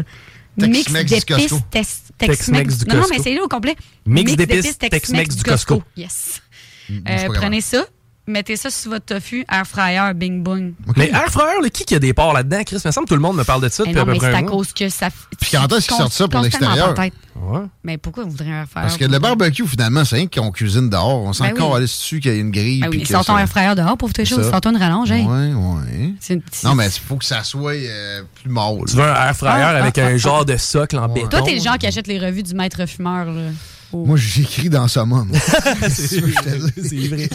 Mix 0.57 0.85
Tex-Mex 0.85 1.11
du 1.13 1.19
d'épices 1.21 1.49
Costco. 1.51 1.67
Tex- 1.71 2.03
Tex-Mex 2.19 2.79
du 2.79 2.85
Non, 2.87 2.95
non, 2.95 3.01
Costco. 3.03 3.17
mais 3.17 3.23
c'est 3.23 3.35
là 3.35 3.43
au 3.45 3.49
complet. 3.49 3.77
Mix 4.07 4.37
d'épices 4.37 4.79
Tex-Mex 4.79 5.37
du 5.37 5.43
Costco. 5.43 5.83
Yes. 5.97 6.43
Mm, 6.89 6.99
Euh, 7.09 7.29
prenez 7.35 7.61
ça, 7.61 7.87
mettez 8.27 8.57
ça 8.57 8.71
sur 8.71 8.91
votre 8.93 9.07
tofu, 9.07 9.45
air 9.51 9.67
fryer, 9.67 10.13
bing 10.15 10.43
bong. 10.43 10.73
Mais 10.97 11.09
Air 11.11 11.27
Fryer, 11.31 11.61
là, 11.63 11.69
qui 11.71 11.85
qui 11.85 11.95
a 11.95 11.99
des 11.99 12.13
ports 12.13 12.33
là-dedans, 12.33 12.63
Chris? 12.65 12.77
Il 12.85 12.89
me 12.89 12.93
semble 12.93 13.07
que 13.07 13.11
tout 13.11 13.17
le 13.17 13.21
monde 13.23 13.37
me 13.37 13.45
parle 13.45 13.63
de 13.63 13.69
ça 13.69 13.85
non, 13.85 14.05
mais 14.07 14.19
c'est 14.19 14.27
un 14.27 14.35
à 14.35 14.43
cause 14.43 14.73
que 14.73 14.89
ça. 14.89 15.09
Puis 15.41 15.51
quand 15.53 15.67
est-ce 15.73 15.89
qu'ils 15.89 15.97
sortent 15.97 16.13
ça 16.13 16.29
pour 16.29 16.41
l'extérieur? 16.41 16.95
Ouais. 16.99 17.63
Mais 17.83 17.97
pourquoi 17.97 18.25
vous 18.25 18.31
voudriez 18.31 18.53
un 18.53 18.61
air 18.63 18.69
fryer? 18.69 18.87
Parce 18.87 18.97
que 18.99 19.05
le 19.07 19.19
barbecue, 19.19 19.67
finalement, 19.67 20.05
c'est 20.05 20.17
rien 20.17 20.27
qu'on 20.27 20.51
cuisine 20.51 20.91
dehors. 20.91 21.23
On 21.23 21.33
s'en 21.33 21.45
Ben 21.45 21.53
oui. 21.55 21.61
encore 21.61 21.77
aller 21.77 21.87
dessus 21.87 22.21
qu'il 22.21 22.33
y 22.33 22.35
a 22.35 22.39
une 22.39 22.51
grille. 22.51 22.81
Ben 22.81 22.91
oui, 22.91 23.07
sors 23.07 23.25
ton 23.25 23.35
ça- 23.35 23.41
air 23.41 23.49
fryer 23.49 23.75
dehors 23.75 23.97
pour 23.97 24.13
tes 24.13 24.25
choses. 24.25 24.45
ça. 24.45 24.51
Sors-toi 24.51 24.73
une 24.73 24.77
rallonge. 24.79 25.11
Ouais, 25.11 25.25
ouais. 25.25 26.13
C'est 26.21 26.35
une- 26.35 26.43
Non, 26.65 26.75
mais 26.75 26.87
il 26.87 27.01
faut 27.01 27.17
que 27.17 27.25
ça 27.25 27.43
soit 27.43 27.73
euh, 27.73 28.23
plus 28.35 28.51
mâle. 28.51 28.77
Tu 28.89 28.97
veux 28.97 29.03
un 29.03 29.27
Air 29.29 29.35
Fryer 29.37 29.53
Ah, 29.63 29.69
avec 29.83 29.97
ah, 29.99 30.07
un 30.07 30.15
ah, 30.15 30.17
genre 30.19 30.45
de 30.45 30.57
socle 30.57 30.99
en 30.99 31.09
béton. 31.09 31.29
Toi, 31.29 31.43
t'es 31.43 31.55
le 31.55 31.61
genre 31.63 31.79
qui 31.79 31.87
achète 31.87 32.07
les 32.07 32.19
revues 32.19 32.43
du 32.43 32.55
maître 32.55 32.85
fumeur, 32.87 33.25
là. 33.27 33.51
Moi, 33.93 34.17
j'écris 34.17 34.69
dans 34.69 34.87
Summum. 34.89 35.31
C'est 35.89 35.89
c'est 35.89 36.21
vrai. 36.21 36.71
C'est 36.83 36.97
vrai. 36.97 37.29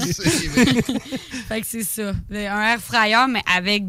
Fait 1.48 1.62
que 1.62 1.68
c'est 1.68 1.84
ça. 1.84 2.14
Un 2.32 2.72
air 2.72 2.80
fryer, 2.80 3.26
mais 3.30 3.42
avec 3.56 3.84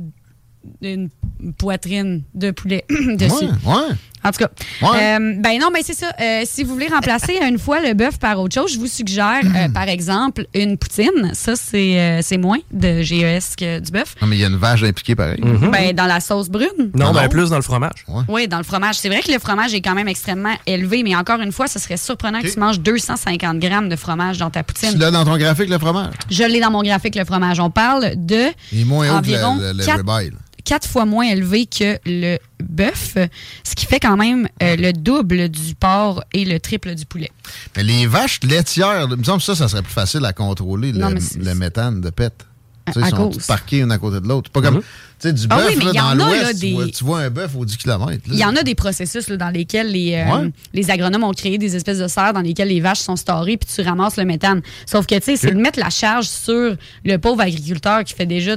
une 0.83 1.11
poitrine 1.59 2.25
de 2.35 2.51
poulet 2.51 2.85
dessus. 2.91 3.45
Ouais, 3.45 3.73
ouais. 3.73 3.95
En 4.27 4.31
tout 4.33 4.39
cas, 4.39 4.49
Ouais. 4.83 5.17
euh, 5.19 5.35
ben 5.39 5.59
non, 5.61 5.69
mais 5.73 5.81
c'est 5.85 5.95
ça. 5.95 6.11
Euh, 6.21 6.43
si 6.45 6.65
vous 6.65 6.73
voulez 6.75 6.89
remplacer 6.89 7.39
une 7.47 7.59
fois 7.59 7.81
le 7.81 7.95
bœuf 7.95 8.19
par 8.19 8.41
autre 8.41 8.55
chose, 8.55 8.73
je 8.73 8.79
vous 8.79 8.87
suggère, 8.87 9.41
euh, 9.45 9.69
par 9.69 9.89
exemple, 9.89 10.47
une 10.55 10.77
poutine. 10.77 11.31
Ça, 11.33 11.55
c'est 11.57 11.99
euh, 12.01 12.21
c'est 12.23 12.39
moins 12.39 12.59
de 12.73 13.03
GES 13.03 13.55
que 13.57 13.79
du 13.81 13.91
bœuf. 13.93 14.15
Non, 14.21 14.27
mais 14.29 14.37
il 14.37 14.41
y 14.41 14.45
a 14.45 14.49
une 14.49 14.57
vache 14.57 14.83
impliquée 14.83 15.15
pareil. 15.15 15.41
Ben, 15.73 15.95
dans 15.95 16.07
la 16.07 16.21
sauce 16.21 16.49
brune. 16.49 16.67
Non, 16.95 17.07
Non, 17.07 17.13
ben 17.13 17.29
plus 17.29 17.51
dans 17.51 17.57
le 17.57 17.63
fromage. 17.63 18.05
Oui, 18.29 18.49
dans 18.49 18.59
le 18.59 18.65
fromage. 18.65 18.97
C'est 18.97 19.09
vrai 19.09 19.21
que 19.21 19.31
le 19.33 19.39
fromage 19.39 19.75
est 19.75 19.81
quand 19.81 19.95
même 19.95 20.09
extrêmement 20.09 20.55
élevé, 20.67 21.03
mais 21.03 21.15
encore 21.15 21.41
une 21.41 21.53
fois, 21.53 21.67
ce 21.69 21.79
serait 21.79 21.97
surprenant 21.97 22.41
que 22.41 22.49
tu 22.53 22.59
manges 22.59 22.81
250 22.81 23.59
grammes 23.59 23.89
de 23.89 23.97
fromage 23.97 24.39
dans 24.39 24.51
ta 24.51 24.63
Tu 24.65 24.73
poutine. 24.75 24.99
l'as 24.99 25.11
dans 25.11 25.25
ton 25.25 25.37
graphique, 25.37 25.69
le 25.71 25.79
fromage? 25.79 26.15
Je 26.31 26.43
l'ai 26.45 26.61
dans 26.61 26.71
mon 26.71 26.83
graphique, 26.83 27.15
le 27.15 27.25
fromage. 27.25 27.61
On 27.61 27.71
parle 27.71 28.13
de 28.17 28.47
Il 28.73 28.81
est 28.81 28.85
moins 28.85 29.09
haut 29.11 29.17
Environ 29.19 29.57
que 29.59 29.63
le, 29.63 29.73
le. 29.73 30.33
Quatre 30.67 30.87
fois 30.87 31.07
moins 31.07 31.25
élevé 31.27 31.65
que 31.65 31.99
le 32.05 32.37
bœuf, 32.63 33.17
ce 33.65 33.75
qui 33.75 33.87
fait 33.87 34.01
quand 34.01 34.17
même 34.19 34.49
euh, 34.63 34.77
le 34.77 34.93
double 34.93 35.49
du 35.49 35.75
porc 35.75 36.23
et 36.35 36.45
le 36.45 36.61
triple 36.61 36.95
du 36.95 37.07
poulet. 37.07 37.31
Mais 37.77 37.85
les 37.85 38.07
vaches 38.07 38.41
laitières, 38.43 39.07
il 39.11 39.17
me 39.17 39.25
semble 39.25 39.39
que 39.39 39.45
ça, 39.45 39.55
ça 39.55 39.69
serait 39.69 39.83
plus 39.83 39.93
facile 39.95 40.25
à 40.25 40.33
contrôler, 40.35 40.93
Non, 40.93 41.11
le, 41.11 41.55
méthane 41.55 42.01
de 42.03 42.11
pète. 42.11 42.45
Tu 42.89 42.93
sais, 42.93 43.03
À 43.03 43.09
ils 43.09 43.11
sont 43.17 43.31
parqués 43.49 43.79
une 43.79 43.91
à 43.91 43.99
côté 43.99 44.21
de 44.21 44.29
l'autre. 44.29 44.49
Pas 44.51 44.61
comme, 44.63 44.79
tu 44.79 44.85
sais, 45.19 45.33
du 45.33 45.47
Ah 45.51 45.57
bœuf, 45.57 45.75
oui, 45.77 45.87
y 45.93 45.97
dans 45.97 46.15
l'Ouest, 46.15 46.61
des- 46.61 46.69
tu, 46.69 46.75
vois, 46.75 46.87
tu 46.89 47.05
vois 47.05 47.21
un 47.21 47.31
bœuf 47.31 47.51
au 47.57 47.65
10 47.65 47.77
km. 47.79 48.23
Il 48.29 48.37
y 48.37 48.45
en 48.45 48.55
a 48.55 48.63
des 48.63 48.77
processus 48.77 49.29
là, 49.29 49.37
dans 49.37 49.51
lesquels 49.51 49.91
les, 49.91 50.15
euh, 50.15 50.33
Ouais. 50.43 50.53
les 50.73 50.91
agronomes 50.91 51.25
ont 51.25 51.33
créé 51.33 51.59
des 51.59 51.75
espèces 51.75 51.99
de 51.99 52.07
serres 52.07 52.33
dans 52.33 52.43
lesquelles 52.43 52.69
les 52.69 52.81
vaches 52.81 53.01
sont 53.01 53.17
storées 53.17 53.57
puis 53.57 53.69
tu 53.75 53.81
ramasses 53.83 54.17
le 54.19 54.25
méthane. 54.25 54.63
Sauf 54.87 55.05
que, 55.07 55.17
tu 55.17 55.23
sais, 55.23 55.37
c'est 55.37 55.51
de 55.53 55.61
mettre 55.61 55.81
la 55.81 55.91
charge 55.91 56.27
sur 56.29 56.77
le 57.05 57.17
pauvre 57.17 57.41
agriculteur 57.41 58.05
qui 58.05 58.15
fait 58.15 58.27
déjà 58.27 58.57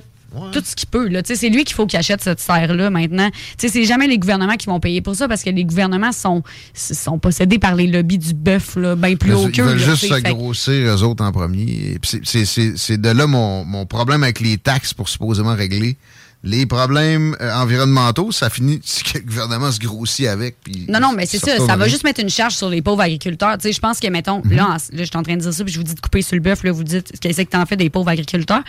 tout 0.52 0.62
ce 0.64 0.76
qu'il 0.76 0.90
peut. 0.90 1.08
là. 1.08 1.22
C'est 1.24 1.50
lui 1.50 1.64
qu'il 1.64 1.76
faut 1.76 1.86
qu'il 1.86 2.00
achète 2.00 2.22
cette 2.22 2.40
serre-là 2.40 2.90
maintenant. 2.90 3.30
C'est 3.58 3.84
jamais 3.86 4.08
les 4.08 4.18
gouvernements 4.18 4.56
qui 4.56 4.68
vont 4.68 4.80
payer 4.80 5.02
pour 5.02 5.16
ça 5.16 5.28
parce 5.28 5.44
que 5.44 5.50
les 5.50 5.66
gouvernements 5.66 6.12
sont, 6.12 6.44
sont 6.74 7.20
possédés 7.20 7.60
par 7.60 7.76
les 7.76 7.88
lobbies 7.88 8.18
du 8.18 8.34
bœuf 8.34 8.78
bien 8.78 9.16
plus 9.16 9.34
haut 9.34 9.50
Ils 9.50 9.62
veulent 9.62 9.78
juste 9.78 10.08
se 10.08 10.22
grossir, 10.32 10.96
eux 10.96 11.04
autres, 11.04 11.24
en 11.24 11.32
premier. 11.32 11.98
C'est 12.04 13.02
de 13.02 13.10
là 13.10 13.28
mon, 13.28 13.66
mon 13.66 13.86
problème 13.86 14.24
avec 14.24 14.40
les 14.40 14.58
taxes 14.58 14.94
pour 14.94 15.10
supposément 15.10 15.56
régler. 15.56 15.98
Les 16.42 16.66
problèmes 16.66 17.36
euh, 17.42 17.54
environnementaux, 17.54 18.32
ça 18.32 18.50
finit 18.50 18.80
si 18.86 19.04
que 19.04 19.18
le 19.18 19.26
gouvernement 19.26 19.72
se 19.74 19.80
grossit 19.80 20.26
avec. 20.28 20.56
puis 20.64 20.86
Non, 20.88 21.00
non, 21.02 21.12
mais 21.14 21.26
c'est 21.26 21.38
ça. 21.38 21.58
Ça 21.66 21.76
va 21.76 21.88
juste 21.90 22.06
mettre 22.06 22.22
une 22.22 22.30
charge 22.30 22.54
sur 22.56 22.70
les 22.70 22.82
pauvres 22.82 23.02
agriculteurs. 23.02 23.58
Tu 23.58 23.64
sais, 23.68 23.74
je 23.74 23.80
pense 23.80 24.00
que, 24.00 24.08
mettons, 24.08 24.42
là, 24.50 24.68
en- 24.68 24.74
là, 24.74 24.78
je 24.94 25.04
suis 25.04 25.18
en 25.18 25.24
train 25.24 25.36
de 25.36 25.42
dire 25.42 25.54
ça, 25.54 25.64
puis 25.66 25.74
je 25.74 25.78
vous 25.80 25.84
dis 25.84 25.96
de 25.96 26.00
couper 26.00 26.22
sur 26.22 26.36
le 26.36 26.42
bœuf, 26.42 26.64
là, 26.64 26.72
vous 26.72 26.84
dites, 26.86 27.12
qu'est-ce 27.20 27.42
que 27.42 27.50
t'en 27.50 27.66
fais 27.66 27.76
des 27.76 27.90
pauvres 27.90 28.08
agriculteurs? 28.10 28.62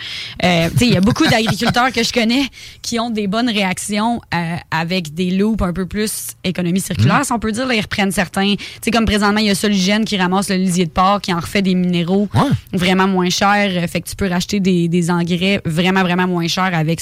Euh, 0.43 0.69
tu 0.71 0.77
sais, 0.79 0.87
il 0.87 0.93
y 0.93 0.97
a 0.97 1.01
beaucoup 1.01 1.25
d'agriculteurs 1.25 1.91
que 1.93 2.03
je 2.03 2.11
connais 2.11 2.43
qui 2.81 2.99
ont 2.99 3.09
des 3.09 3.27
bonnes 3.27 3.49
réactions 3.49 4.19
euh, 4.33 4.55
avec 4.69 5.13
des 5.13 5.31
loops 5.31 5.61
un 5.61 5.71
peu 5.71 5.85
plus 5.85 6.11
économie 6.43 6.81
circulaire, 6.81 7.23
si 7.23 7.31
on 7.31 7.39
peut 7.39 7.53
dire. 7.53 7.67
Là, 7.67 7.73
ils 7.75 7.81
reprennent 7.81 8.11
certains. 8.11 8.55
Tu 8.57 8.65
sais, 8.83 8.91
comme 8.91 9.05
présentement, 9.05 9.39
il 9.39 9.47
y 9.47 9.49
a 9.49 9.55
Solugène 9.55 10.03
qui 10.03 10.17
ramasse 10.17 10.49
le 10.49 10.55
lisier 10.57 10.85
de 10.85 10.91
porc, 10.91 11.21
qui 11.21 11.33
en 11.33 11.39
refait 11.39 11.61
des 11.61 11.75
minéraux 11.75 12.27
Ouais. 12.33 12.49
vraiment 12.73 13.07
moins 13.07 13.29
chers. 13.29 13.87
Fait 13.89 14.01
que 14.01 14.09
tu 14.09 14.15
peux 14.17 14.27
racheter 14.27 14.59
des, 14.59 14.89
des 14.89 15.09
engrais 15.09 15.61
vraiment, 15.65 16.01
vraiment 16.01 16.27
moins 16.27 16.47
chers 16.49 16.73
avec 16.75 16.99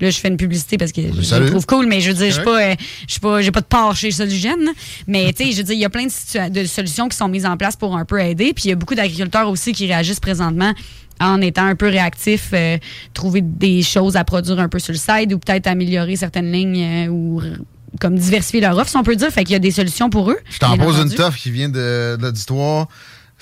Là, 0.00 0.10
je 0.10 0.18
fais 0.18 0.28
une 0.28 0.36
publicité 0.36 0.78
parce 0.78 0.92
que 0.92 1.00
je 1.02 1.36
le 1.36 1.46
trouve 1.50 1.66
cool, 1.66 1.86
mais 1.86 2.00
je 2.00 2.08
veux 2.10 2.16
dire, 2.16 2.26
je 2.26 2.32
suis 2.32 2.42
pas, 2.44 2.62
euh, 2.62 2.74
je 3.06 3.12
suis 3.12 3.20
pas, 3.20 3.40
j'ai 3.42 3.50
pas 3.50 3.60
de 3.60 3.66
part 3.66 3.94
chez 3.96 4.10
Solugène. 4.10 4.64
là. 4.64 4.70
Mais 5.06 5.32
tu 5.32 5.44
sais, 5.44 5.52
je 5.52 5.56
veux 5.58 5.62
dire, 5.64 5.74
il 5.74 5.80
y 5.80 5.84
a 5.84 5.90
plein 5.90 6.06
de, 6.06 6.48
de 6.48 6.64
solutions 6.64 7.08
qui 7.08 7.16
sont 7.16 7.28
mises 7.28 7.46
en 7.46 7.56
place 7.56 7.76
pour 7.76 7.96
un 7.96 8.04
peu 8.04 8.20
aider. 8.20 8.52
Puis 8.54 8.64
il 8.66 8.68
y 8.68 8.72
a 8.72 8.76
beaucoup 8.76 8.94
d'agriculteurs 8.94 9.48
aussi 9.48 9.72
qui 9.72 9.86
réagissent 9.86 10.20
présentement 10.20 10.72
en 11.20 11.40
étant 11.40 11.66
un 11.66 11.76
peu 11.76 11.88
réactifs, 11.88 12.50
euh, 12.52 12.78
trouver 13.14 13.42
des 13.42 13.82
choses 13.82 14.16
à 14.16 14.24
produire 14.24 14.58
un 14.58 14.68
peu 14.68 14.78
sur 14.78 14.92
le 14.92 14.98
side 14.98 15.32
ou 15.32 15.38
peut-être 15.38 15.66
améliorer 15.68 16.16
certaines 16.16 16.50
lignes 16.50 16.82
euh, 16.82 17.06
ou 17.08 17.40
comme 18.00 18.16
diversifier 18.18 18.60
leur 18.60 18.76
offre, 18.76 18.90
si 18.90 18.96
on 18.96 19.02
peut 19.02 19.14
dire. 19.14 19.30
Fait 19.30 19.44
qu'il 19.44 19.52
y 19.52 19.56
a 19.56 19.60
des 19.60 19.70
solutions 19.70 20.10
pour 20.10 20.30
eux. 20.30 20.38
Je 20.50 20.58
t'en 20.58 20.76
pose 20.76 20.98
une 20.98 21.14
toffe 21.14 21.36
qui 21.36 21.50
vient 21.50 21.68
de, 21.68 22.16
de 22.16 22.22
l'auditoire. 22.22 22.88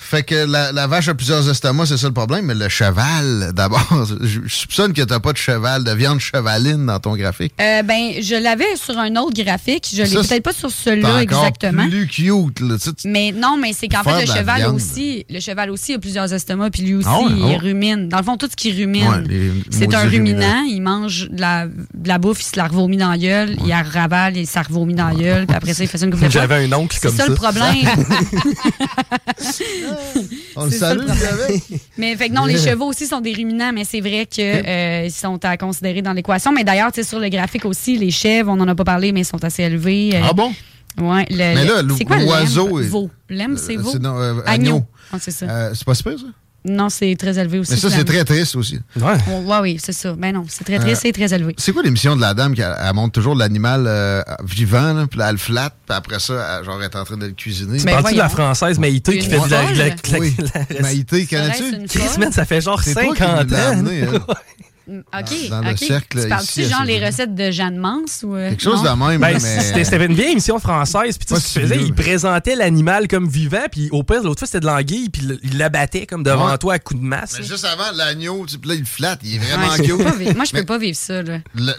Fait 0.03 0.23
que 0.23 0.33
la, 0.45 0.71
la 0.71 0.87
vache 0.87 1.07
a 1.09 1.13
plusieurs 1.13 1.47
estomacs, 1.47 1.87
c'est 1.87 1.97
ça 1.97 2.07
le 2.07 2.13
problème, 2.13 2.45
mais 2.45 2.55
le 2.55 2.67
cheval, 2.69 3.51
d'abord, 3.53 4.05
je, 4.21 4.39
je 4.45 4.53
soupçonne 4.53 4.93
que 4.93 5.01
t'as 5.03 5.19
pas 5.19 5.31
de 5.31 5.37
cheval, 5.37 5.83
de 5.83 5.91
viande 5.91 6.19
chevaline 6.19 6.85
dans 6.87 6.99
ton 6.99 7.15
graphique. 7.15 7.53
Euh, 7.61 7.83
ben, 7.83 8.13
je 8.21 8.35
l'avais 8.35 8.75
sur 8.75 8.97
un 8.97 9.15
autre 9.15 9.41
graphique. 9.41 9.87
Je 9.93 10.01
l'ai 10.01 10.07
Ça, 10.07 10.23
c'est- 10.23 10.29
peut-être 10.29 10.43
pas 10.43 10.53
sur 10.53 10.71
celui-là 10.71 11.21
exactement. 11.21 11.87
plus 11.87 12.07
cute, 12.07 12.59
là. 12.61 12.75
Tu 12.75 12.81
sais, 12.81 12.93
tu- 12.93 13.07
Mais 13.07 13.31
non, 13.31 13.57
mais 13.61 13.73
c'est 13.73 13.87
qu'en 13.87 14.03
fait, 14.03 14.25
le 14.25 14.33
cheval 14.33 14.65
aussi, 14.67 15.25
le 15.29 15.39
cheval 15.39 15.69
aussi 15.69 15.93
a 15.93 15.99
plusieurs 15.99 16.33
estomacs, 16.33 16.73
puis 16.73 16.81
lui 16.81 16.95
aussi, 16.95 17.07
Ah 17.09 17.19
ouais, 17.19 17.25
il 17.37 17.55
ah 17.55 17.59
rumine. 17.59 18.09
Dans 18.09 18.17
le 18.17 18.23
fond, 18.23 18.37
tout 18.37 18.47
ce 18.51 18.55
qui 18.55 18.73
rumine, 18.73 19.07
Ouais, 19.07 19.51
c'est 19.69 19.93
un 19.93 20.01
ruminant. 20.09 20.63
Il 20.67 20.81
mange 20.81 21.29
de 21.29 21.39
la, 21.39 21.67
de 21.67 22.07
la 22.07 22.17
bouffe, 22.17 22.41
il 22.41 22.45
se 22.45 22.57
la 22.57 22.67
revomit 22.67 22.97
dans 22.97 23.11
la 23.11 23.17
gueule, 23.17 23.55
il 23.63 23.69
la 23.69 23.83
ravale, 23.83 24.35
il 24.35 24.47
se 24.47 24.55
la 24.55 24.63
revomit 24.63 24.95
dans 24.95 25.07
la 25.09 25.15
gueule, 25.15 25.45
puis 25.47 25.55
après 25.55 25.73
ça, 25.73 25.83
il 25.83 25.87
fait 25.87 25.97
ça 25.99 26.05
une 26.05 26.11
de. 26.11 26.29
J'avais 26.29 26.65
un 26.65 26.73
oncle 26.73 26.97
C'est 26.99 27.07
comme 27.07 27.15
ça, 27.17 27.23
ça. 27.25 27.29
le 27.29 27.35
problème. 27.35 27.75
on 30.55 30.65
le 30.65 30.71
c'est 30.71 30.77
ça, 30.77 30.93
le 30.93 31.07
salue, 31.07 31.09
avec. 31.41 31.63
mais 31.97 32.15
fait 32.15 32.29
que 32.29 32.33
non, 32.33 32.45
les 32.45 32.57
chevaux 32.57 32.85
aussi 32.85 33.07
sont 33.07 33.21
des 33.21 33.33
ruminants, 33.33 33.71
mais 33.73 33.83
c'est 33.83 34.01
vrai 34.01 34.25
qu'ils 34.25 35.11
sont 35.11 35.43
à 35.43 35.57
considérer 35.57 36.01
dans 36.01 36.13
l'équation. 36.13 36.51
Mais 36.51 36.63
d'ailleurs, 36.63 36.91
sur 37.03 37.19
le 37.19 37.29
graphique 37.29 37.65
aussi, 37.65 37.97
les 37.97 38.11
chèvres, 38.11 38.51
on 38.51 38.55
n'en 38.55 38.67
a 38.67 38.75
pas 38.75 38.83
parlé, 38.83 39.11
mais 39.11 39.21
ils 39.21 39.25
sont 39.25 39.43
assez 39.43 39.63
élevés. 39.63 40.11
Euh, 40.15 40.21
Ah 40.29 40.33
bon? 40.33 40.53
Ouais, 40.99 41.25
le, 41.29 41.37
Mais 41.37 41.65
là, 41.65 41.81
c'est 41.97 42.25
l'oiseau 42.25 42.77
Veau? 42.81 43.09
C'est 43.29 43.77
Euh, 43.77 43.77
veau? 43.79 43.89
c'est 43.93 43.99
non, 43.99 44.19
euh, 44.19 44.33
Agneau. 44.45 44.75
agneau. 44.75 44.85
Ah, 45.13 45.17
c'est 45.19 45.31
ça. 45.31 45.45
Euh, 45.45 45.71
c'est 45.73 45.85
pas 45.85 45.95
super, 45.95 46.19
ça? 46.19 46.25
Non, 46.63 46.89
c'est 46.89 47.15
très 47.15 47.39
élevé 47.39 47.57
aussi. 47.57 47.71
Mais 47.71 47.77
ça, 47.77 47.89
c'est 47.89 48.03
très 48.05 48.23
triste 48.23 48.55
aussi. 48.55 48.79
Ouais. 48.95 49.13
Oh, 49.31 49.39
ouais, 49.51 49.59
oui, 49.61 49.77
c'est 49.83 49.93
ça. 49.93 50.13
Ben 50.13 50.31
non, 50.33 50.45
c'est 50.47 50.63
très 50.63 50.77
triste, 50.77 50.97
Euh, 50.97 50.99
c'est 51.07 51.11
très 51.11 51.33
élevé. 51.33 51.55
C'est 51.57 51.71
quoi 51.71 51.81
l'émission 51.81 52.15
de 52.15 52.21
la 52.21 52.35
dame 52.35 52.53
qui 52.53 52.61
elle, 52.61 52.75
elle 52.79 52.93
montre 52.93 53.13
toujours 53.13 53.33
l'animal 53.35 53.85
euh, 53.87 54.21
vivant, 54.43 54.93
là, 54.93 55.07
puis 55.07 55.17
là, 55.17 55.27
elle 55.29 55.31
le 55.33 55.37
flatte, 55.39 55.73
puis 55.87 55.97
après 55.97 56.19
ça, 56.19 56.59
elle, 56.59 56.65
genre, 56.65 56.77
elle 56.79 56.85
est 56.85 56.95
en 56.95 57.03
train 57.03 57.17
de 57.17 57.25
le 57.25 57.31
cuisiner? 57.31 57.79
Mais 57.83 57.91
Parles-tu 57.93 58.13
de 58.13 58.19
la 58.19 58.29
française 58.29 58.77
Maïté 58.77 59.17
qui 59.17 59.27
fait 59.27 59.39
de 59.39 59.49
la. 59.49 59.63
la- 59.73 59.87
la- 59.89 60.19
Oui. 60.19 60.35
la- 60.69 60.81
Maïté, 60.81 61.25
connais-tu? 61.25 61.75
une 61.75 61.87
Chris, 61.87 62.03
ça 62.31 62.45
fait 62.45 62.61
genre 62.61 62.81
C'est 62.83 62.93
toi 62.93 63.03
50 63.15 63.47
qui 63.47 63.53
nous 63.53 63.57
l'as 63.57 63.71
ans. 63.71 64.25
hein. 64.89 65.01
OK, 65.19 65.49
dans 65.49 65.61
le 65.61 65.71
OK. 65.71 65.77
cercle 65.77 66.21
tu 66.23 66.29
parles-tu 66.29 66.63
genre 66.63 66.83
les 66.85 67.03
recettes 67.05 67.35
de 67.35 67.51
Jeanne 67.51 67.77
Mance 67.77 68.21
ou... 68.23 68.35
euh, 68.35 68.49
Quelque 68.49 68.61
chose 68.63 68.83
non? 68.83 68.93
de 68.95 69.11
même, 69.11 69.21
Ben, 69.21 69.33
mais... 69.41 69.83
c'était 69.83 70.05
une 70.05 70.13
vieille 70.13 70.31
émission 70.31 70.59
française, 70.59 71.17
puis 71.17 71.25
tu 71.27 71.35
sais 71.35 71.39
ce 71.41 71.53
qu'il 71.53 71.61
faisait, 71.63 71.77
il 71.81 71.93
présentait 71.93 72.55
l'animal 72.55 73.07
comme 73.07 73.27
vivant, 73.27 73.65
puis 73.71 73.89
au 73.91 74.03
pire, 74.03 74.23
l'autre 74.23 74.39
fois, 74.39 74.47
c'était 74.47 74.59
de 74.61 74.65
l'anguille, 74.65 75.09
puis 75.09 75.23
il 75.43 75.57
l'abattait 75.57 76.05
comme 76.05 76.23
devant 76.23 76.49
Ouais. 76.51 76.57
toi 76.57 76.73
à 76.75 76.79
coups 76.79 76.99
de 76.99 77.05
masse. 77.05 77.33
Mais 77.35 77.41
là. 77.41 77.47
juste 77.51 77.65
avant, 77.65 77.91
l'agneau, 77.95 78.45
tu 78.47 78.55
là, 78.67 78.73
il 78.75 78.85
flatte, 78.85 79.19
il 79.23 79.35
est 79.35 79.39
Ouais, 79.39 79.45
vraiment 79.45 79.75
cute. 79.75 80.17
vivre- 80.17 80.35
Moi, 80.35 80.45
je 80.45 80.51
peux 80.51 80.65
pas 80.65 80.77
vivre 80.77 80.97
ça, 80.97 81.21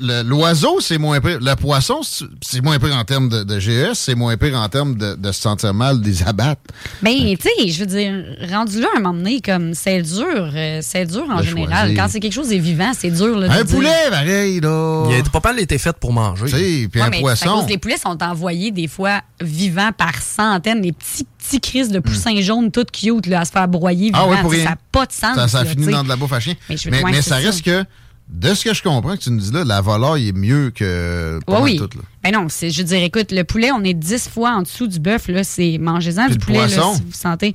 L'oiseau, 0.00 0.80
c'est 0.80 0.98
moins 0.98 1.20
pire. 1.20 1.38
Le 1.40 1.54
poisson, 1.56 2.00
c'est 2.40 2.60
moins 2.60 2.78
pire 2.78 2.94
en 2.96 3.04
termes 3.04 3.28
de, 3.28 3.42
de 3.44 3.58
GS, 3.58 3.94
c'est 3.94 4.14
moins 4.14 4.36
pire 4.36 4.56
en 4.56 4.68
termes 4.68 4.96
de, 4.96 5.14
de 5.14 5.32
se 5.32 5.40
sentir 5.40 5.74
mal, 5.74 6.00
des 6.00 6.22
abattre. 6.22 6.60
Ben, 7.02 7.12
tu 7.36 7.48
sais, 7.48 7.68
je 7.68 7.80
veux 7.80 7.86
dire, 7.86 8.12
rendu 8.50 8.80
là, 8.80 8.88
à 8.94 8.98
un 8.98 9.00
moment 9.00 9.14
donné, 9.18 9.40
comme, 9.40 9.74
c'est 9.74 10.02
dur. 10.02 10.26
euh, 10.54 10.78
c'est 10.82 11.06
dur 11.06 11.24
en 11.30 11.38
De 11.38 11.42
général. 11.44 11.86
choisir. 11.88 12.02
Quand 12.02 12.08
c'est 12.10 12.20
quelque 12.20 12.32
chose 12.32 12.48
de 12.48 12.56
vivant, 12.56 12.91
c'est 12.94 13.10
dur, 13.10 13.36
là. 13.38 13.50
Un 13.52 13.64
dire. 13.64 13.74
poulet, 13.76 14.10
pareil, 14.10 14.60
là. 14.60 15.06
Il 15.10 15.16
a 15.20 15.22
pas 15.40 15.40
mal 15.50 15.60
été 15.60 15.78
fait 15.78 15.96
pour 15.96 16.12
manger. 16.12 16.46
Puis 16.90 17.00
Ouais, 17.00 17.06
un 17.06 17.10
mais 17.10 17.20
poisson. 17.20 17.46
cause 17.60 17.66
les 17.68 17.78
poulets 17.78 17.96
sont 17.98 18.22
envoyés 18.22 18.70
des 18.70 18.88
fois 18.88 19.20
vivants 19.40 19.90
par 19.96 20.20
centaines, 20.22 20.82
les 20.82 20.92
petits 20.92 21.26
petits 21.38 21.60
crises 21.60 21.88
de 21.88 21.98
poussins 21.98 22.40
jaunes 22.40 22.70
toutes 22.70 22.92
cute 22.92 23.26
là, 23.26 23.40
à 23.40 23.44
se 23.44 23.50
faire 23.50 23.66
broyer 23.66 24.10
Hmm. 24.10 24.14
Ah 24.14 24.20
vivants. 24.22 24.30
ouais, 24.34 24.40
pour 24.42 24.50
rien. 24.52 24.64
ça 24.64 24.70
n'a 24.70 24.76
pas 24.92 25.06
de 25.06 25.12
sens. 25.12 25.34
Ça, 25.34 25.48
ça 25.48 25.64
là, 25.64 25.70
finit 25.70 25.86
dans 25.90 26.04
de 26.04 26.08
la 26.08 26.16
bouffe 26.16 26.32
à 26.32 26.40
chien. 26.40 26.54
Mais 26.68 26.76
ça 26.76 27.22
ça. 27.22 27.36
reste 27.36 27.62
que, 27.62 27.84
de 28.32 28.54
ce 28.54 28.64
que 28.64 28.72
je 28.74 28.82
comprends 28.82 29.12
que 29.16 29.20
tu 29.22 29.30
nous 29.30 29.40
dis 29.40 29.52
là, 29.52 29.62
la 29.62 29.80
volaille 29.82 30.28
est 30.28 30.32
mieux 30.32 30.70
que 30.74 31.38
pas 31.46 31.52
Ouais, 31.52 31.58
mal 31.60 31.70
oui. 31.70 31.76
tout. 31.78 31.98
Là. 31.98 32.02
Ben 32.24 32.32
non, 32.32 32.46
c'est, 32.48 32.70
je 32.70 32.78
veux 32.78 32.84
dire, 32.88 33.02
écoute, 33.02 33.30
le 33.30 33.42
poulet, 33.44 33.70
on 33.72 33.82
est 33.84 33.94
10 33.94 34.28
fois 34.30 34.52
en 34.52 34.62
dessous 34.62 34.86
du 34.86 34.98
bœuf. 35.00 35.28
Là, 35.28 35.44
c'est 35.44 35.76
mangez-en 35.78 36.28
du 36.28 36.34
le 36.34 36.38
poulet 36.38 36.58
là, 36.58 36.64
poisson? 36.66 36.94
si 36.94 37.02
vous 37.02 37.12
sentez. 37.12 37.54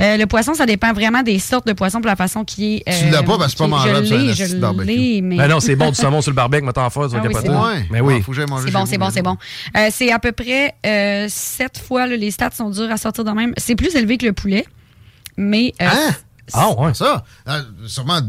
Euh, 0.00 0.16
le 0.16 0.26
poisson, 0.26 0.54
ça 0.54 0.66
dépend 0.66 0.92
vraiment 0.92 1.22
des 1.22 1.38
sortes 1.38 1.66
de 1.66 1.72
poissons 1.72 2.00
pour 2.00 2.08
la 2.08 2.16
façon 2.16 2.42
qui 2.44 2.76
est. 2.86 3.04
Tu 3.04 3.10
l'as 3.10 3.22
pas 3.22 3.36
parce 3.38 3.52
que 3.52 3.58
c'est 3.58 3.64
pas 3.64 3.68
mangeable 3.68 4.06
Je 4.06 4.32
sur 4.34 4.44
un 4.44 4.48
je 4.48 4.56
barbecue. 4.56 5.20
mais. 5.22 5.36
Ben 5.36 5.48
non, 5.48 5.60
c'est 5.60 5.76
bon 5.76 5.90
du 5.90 5.94
saumon 6.00 6.22
sur 6.22 6.30
le 6.30 6.36
barbecue, 6.36 6.64
mettons 6.64 6.82
en 6.82 6.90
face, 6.90 7.10
Ah 7.12 7.16
oui, 7.16 7.22
capoter. 7.28 7.46
c'est 7.48 7.52
bon. 7.52 7.62
Ouais. 7.66 7.86
Mais 7.90 8.00
oui. 8.00 8.14
Ah, 8.18 8.22
faut 8.22 8.32
que 8.32 8.38
C'est 8.38 8.46
bon, 8.70 8.86
c'est 8.86 8.98
bon, 8.98 9.10
c'est 9.10 9.22
bon. 9.22 9.36
Euh, 9.76 9.88
c'est 9.90 10.10
à 10.10 10.18
peu 10.18 10.32
près 10.32 10.74
euh, 10.86 11.26
7 11.28 11.78
fois, 11.78 12.06
là, 12.06 12.16
les 12.16 12.30
stats 12.30 12.50
sont 12.52 12.70
durs 12.70 12.90
à 12.90 12.96
sortir 12.96 13.24
de 13.24 13.30
même. 13.32 13.52
C'est 13.58 13.76
plus 13.76 13.94
élevé 13.94 14.16
que 14.16 14.24
le 14.26 14.32
poulet, 14.32 14.64
mais. 15.36 15.74
euh, 15.82 15.86
Hein? 15.86 16.10
Ah 16.52 16.70
ouais. 16.80 16.94
Ça? 16.94 17.24
Sûrement 17.86 18.20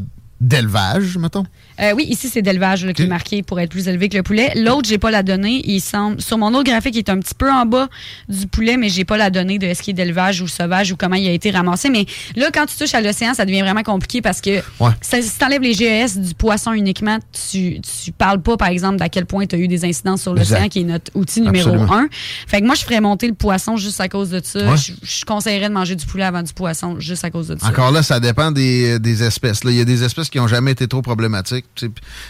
d'élevage, 0.41 1.17
mettons. 1.17 1.45
Euh, 1.82 1.92
oui, 1.96 2.06
ici, 2.08 2.30
c'est 2.30 2.42
d'élevage 2.42 2.86
là, 2.86 2.94
qui 2.94 3.04
est 3.04 3.08
marqué 3.08 3.44
pour 3.44 3.60
être 3.60 3.70
plus 3.70 3.88
élevé 3.88 4.08
que 4.10 4.16
le 4.18 4.24
poulet. 4.24 4.52
L'autre, 4.56 4.88
j'ai 4.88 4.98
pas 4.98 5.12
la 5.12 5.24
donnée. 5.24 5.62
Il 5.66 5.82
semble, 5.82 6.22
sur 6.22 6.38
mon 6.38 6.54
autre 6.54 6.64
graphique, 6.70 6.96
il 6.96 7.00
est 7.00 7.10
un 7.10 7.20
petit 7.20 7.34
peu 7.36 7.52
en 7.52 7.66
bas 7.66 7.90
du 8.30 8.48
poulet, 8.48 8.78
mais 8.78 8.88
j'ai 8.90 9.04
pas 9.04 9.18
la 9.18 9.30
donnée 9.30 9.60
de 9.60 9.68
est-ce 9.68 9.84
qu'il 9.84 9.92
est 9.92 9.96
d'élevage 10.04 10.42
ou 10.42 10.48
sauvage 10.48 10.92
ou 10.92 10.96
comment 10.96 11.16
il 11.16 11.28
a 11.28 11.32
été 11.32 11.52
ramassé. 11.52 11.90
Mais 11.90 12.06
là, 12.36 12.50
quand 12.54 12.66
tu 12.66 12.76
touches 12.78 12.94
à 12.94 13.02
l'océan, 13.02 13.34
ça 13.34 13.46
devient 13.46 13.62
vraiment 13.62 13.84
compliqué 13.84 14.22
parce 14.22 14.40
que 14.42 14.62
Ouais. 14.80 14.92
ça- 15.02 15.22
si 15.22 15.38
tu 15.38 15.44
enlèves 15.46 15.62
les 15.62 15.74
GES 15.74 16.18
du 16.18 16.34
poisson 16.34 16.72
uniquement, 16.74 17.18
tu, 17.52 17.82
tu 17.82 18.12
parles 18.12 18.42
pas, 18.42 18.56
par 18.58 18.70
exemple, 18.70 18.98
d'à 18.98 19.10
quel 19.10 19.26
point 19.26 19.46
tu 19.46 19.56
as 19.56 19.60
eu 19.60 19.68
des 19.68 19.84
incidences 19.86 20.22
sur 20.22 20.34
l'océan, 20.34 20.70
qui 20.70 20.80
est 20.80 20.84
notre 20.84 21.12
outil 21.16 21.42
numéro 21.42 21.70
Absolument. 21.72 21.94
un. 21.94 22.08
Fait 22.48 22.62
que 22.62 22.66
moi, 22.66 22.76
je 22.76 22.82
ferais 22.84 23.02
monter 23.02 23.28
le 23.28 23.34
poisson 23.34 23.76
juste 23.78 24.00
à 24.00 24.08
cause 24.08 24.30
de 24.30 24.40
ça. 24.44 24.60
Ouais. 24.72 24.78
Je, 24.78 24.94
je 25.04 25.26
conseillerais 25.26 25.70
de 25.70 25.74
manger 25.74 25.96
du 25.96 26.06
poulet 26.06 26.24
avant 26.24 26.42
du 26.42 26.54
poisson 26.54 27.00
juste 27.00 27.26
à 27.26 27.32
cause 27.32 27.50
de 27.50 27.58
ça. 27.60 27.68
Encore 27.68 27.92
là, 27.92 28.02
ça 28.02 28.20
dépend 28.20 28.52
des, 28.52 28.98
des 29.00 29.24
espèces. 29.24 29.60
Il 29.66 29.72
y 29.72 29.82
a 29.82 29.86
des 29.86 30.04
espèces 30.04 30.30
qui 30.30 30.38
n'ont 30.38 30.48
jamais 30.48 30.72
été 30.72 30.88
trop 30.88 31.02
problématiques. 31.02 31.64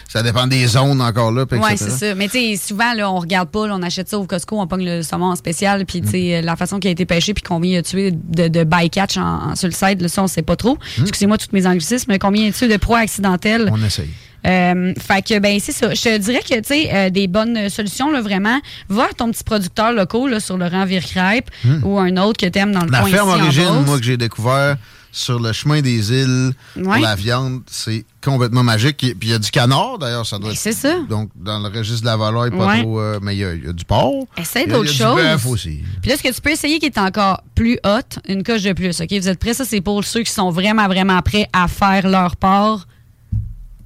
Ça 0.08 0.22
dépend 0.22 0.46
des 0.46 0.66
zones 0.66 1.00
encore 1.00 1.32
là. 1.32 1.44
Oui, 1.50 1.58
c'est 1.76 1.90
ça. 1.90 2.14
Mais 2.14 2.28
tu 2.28 2.38
sais, 2.38 2.56
souvent, 2.68 2.92
là, 2.94 3.10
on 3.10 3.18
regarde 3.18 3.48
pas, 3.48 3.66
là, 3.66 3.74
on 3.76 3.82
achète 3.82 4.08
ça 4.08 4.18
au 4.18 4.24
Costco, 4.26 4.60
on 4.60 4.66
pogne 4.66 4.84
le 4.84 5.02
saumon 5.02 5.26
en 5.26 5.36
spécial, 5.36 5.84
puis 5.86 6.00
tu 6.02 6.08
sais, 6.10 6.42
la 6.42 6.56
façon 6.56 6.78
qu'il 6.78 6.88
a 6.88 6.92
été 6.92 7.04
pêché, 7.06 7.34
puis 7.34 7.42
combien 7.42 7.72
il 7.72 7.76
a 7.78 7.82
tué 7.82 8.10
de, 8.12 8.48
de 8.48 8.64
bycatch 8.64 9.16
en, 9.16 9.50
en- 9.50 9.56
sur 9.56 9.68
le 9.68 9.74
site, 9.74 10.00
là, 10.02 10.08
ça, 10.08 10.22
on 10.22 10.26
sait 10.26 10.42
pas 10.42 10.56
trop. 10.56 10.78
Excusez-moi 11.00 11.38
toutes 11.38 11.52
mes 11.52 11.66
anglicismes, 11.66 12.06
mais 12.12 12.18
combien 12.18 12.44
il 12.44 12.48
a 12.48 12.52
tué 12.52 12.68
de 12.68 12.76
proies 12.76 12.98
accidentelles? 13.00 13.68
On 13.72 13.82
essaye. 13.84 14.10
Euh, 14.46 14.92
fait 15.00 15.22
que, 15.26 15.38
ben, 15.40 15.58
c'est 15.58 15.72
ça. 15.72 15.92
Je 15.92 16.00
te 16.00 16.18
dirais 16.18 16.40
que, 16.48 16.54
tu 16.54 16.62
sais, 16.64 16.88
euh, 16.94 17.10
des 17.10 17.26
bonnes 17.26 17.68
solutions, 17.68 18.12
là, 18.12 18.20
vraiment, 18.20 18.60
va 18.88 19.04
à 19.04 19.12
ton 19.16 19.30
petit 19.32 19.42
producteur 19.42 19.92
local, 19.92 20.30
là, 20.30 20.38
sur 20.38 20.56
le 20.56 20.66
rang 20.66 20.84
Vircrêpe, 20.84 21.50
ou 21.82 21.98
un 21.98 22.16
autre 22.18 22.38
que 22.38 22.46
t'aimes 22.46 22.70
dans 22.70 22.84
le. 22.84 22.90
La 22.92 23.00
coin 23.00 23.10
ferme 23.10 23.30
ici, 23.30 23.40
origine, 23.42 23.84
moi, 23.84 23.98
que 23.98 24.04
j'ai 24.04 24.16
découvert 24.16 24.76
sur 25.16 25.40
le 25.40 25.52
chemin 25.52 25.80
des 25.80 26.12
îles 26.12 26.52
pour 26.74 26.94
la 26.96 27.14
viande, 27.14 27.62
c'est 27.66 28.04
complètement 28.22 28.62
magique. 28.62 28.98
Puis 28.98 29.14
il 29.22 29.28
y 29.30 29.32
a 29.32 29.38
du 29.38 29.50
canard, 29.50 29.96
d'ailleurs, 29.98 30.26
ça 30.26 30.38
doit 30.38 30.48
Ben, 30.48 30.52
être. 30.54 30.60
c'est 30.60 30.72
ça. 30.72 30.94
Donc, 31.08 31.30
dans 31.34 31.58
le 31.58 31.68
registre 31.68 32.02
de 32.02 32.06
la 32.06 32.16
volaille, 32.16 32.50
pas 32.50 32.66
Ouais. 32.66 32.82
trop. 32.82 33.00
euh, 33.00 33.18
mais 33.22 33.34
il 33.34 33.38
y, 33.38 33.44
a- 33.44 33.54
il 33.54 33.64
y 33.64 33.68
a 33.68 33.72
du 33.72 33.84
porc. 33.84 34.26
Essaye 34.36 34.66
d'autres 34.66 34.92
il 34.92 34.98
y 34.98 35.02
a 35.02 35.32
choses. 35.36 35.42
Du 35.42 35.48
aussi. 35.48 35.80
Puis 36.02 36.10
là, 36.10 36.16
ce 36.18 36.22
que 36.22 36.32
tu 36.34 36.40
peux 36.40 36.50
essayer 36.50 36.78
qui 36.78 36.86
est 36.86 36.98
encore 36.98 37.40
plus 37.54 37.78
hot, 37.84 38.20
une 38.28 38.42
coche 38.42 38.62
de 38.62 38.72
plus. 38.74 39.00
OK? 39.00 39.08
Vous 39.12 39.28
êtes 39.28 39.38
prêts? 39.38 39.54
Ça, 39.54 39.64
c'est 39.64 39.80
pour 39.80 40.04
ceux 40.04 40.22
qui 40.22 40.32
sont 40.32 40.50
vraiment, 40.50 40.86
vraiment 40.86 41.20
prêts 41.22 41.48
à 41.52 41.66
faire 41.68 42.08
leur 42.08 42.36
part 42.36 42.86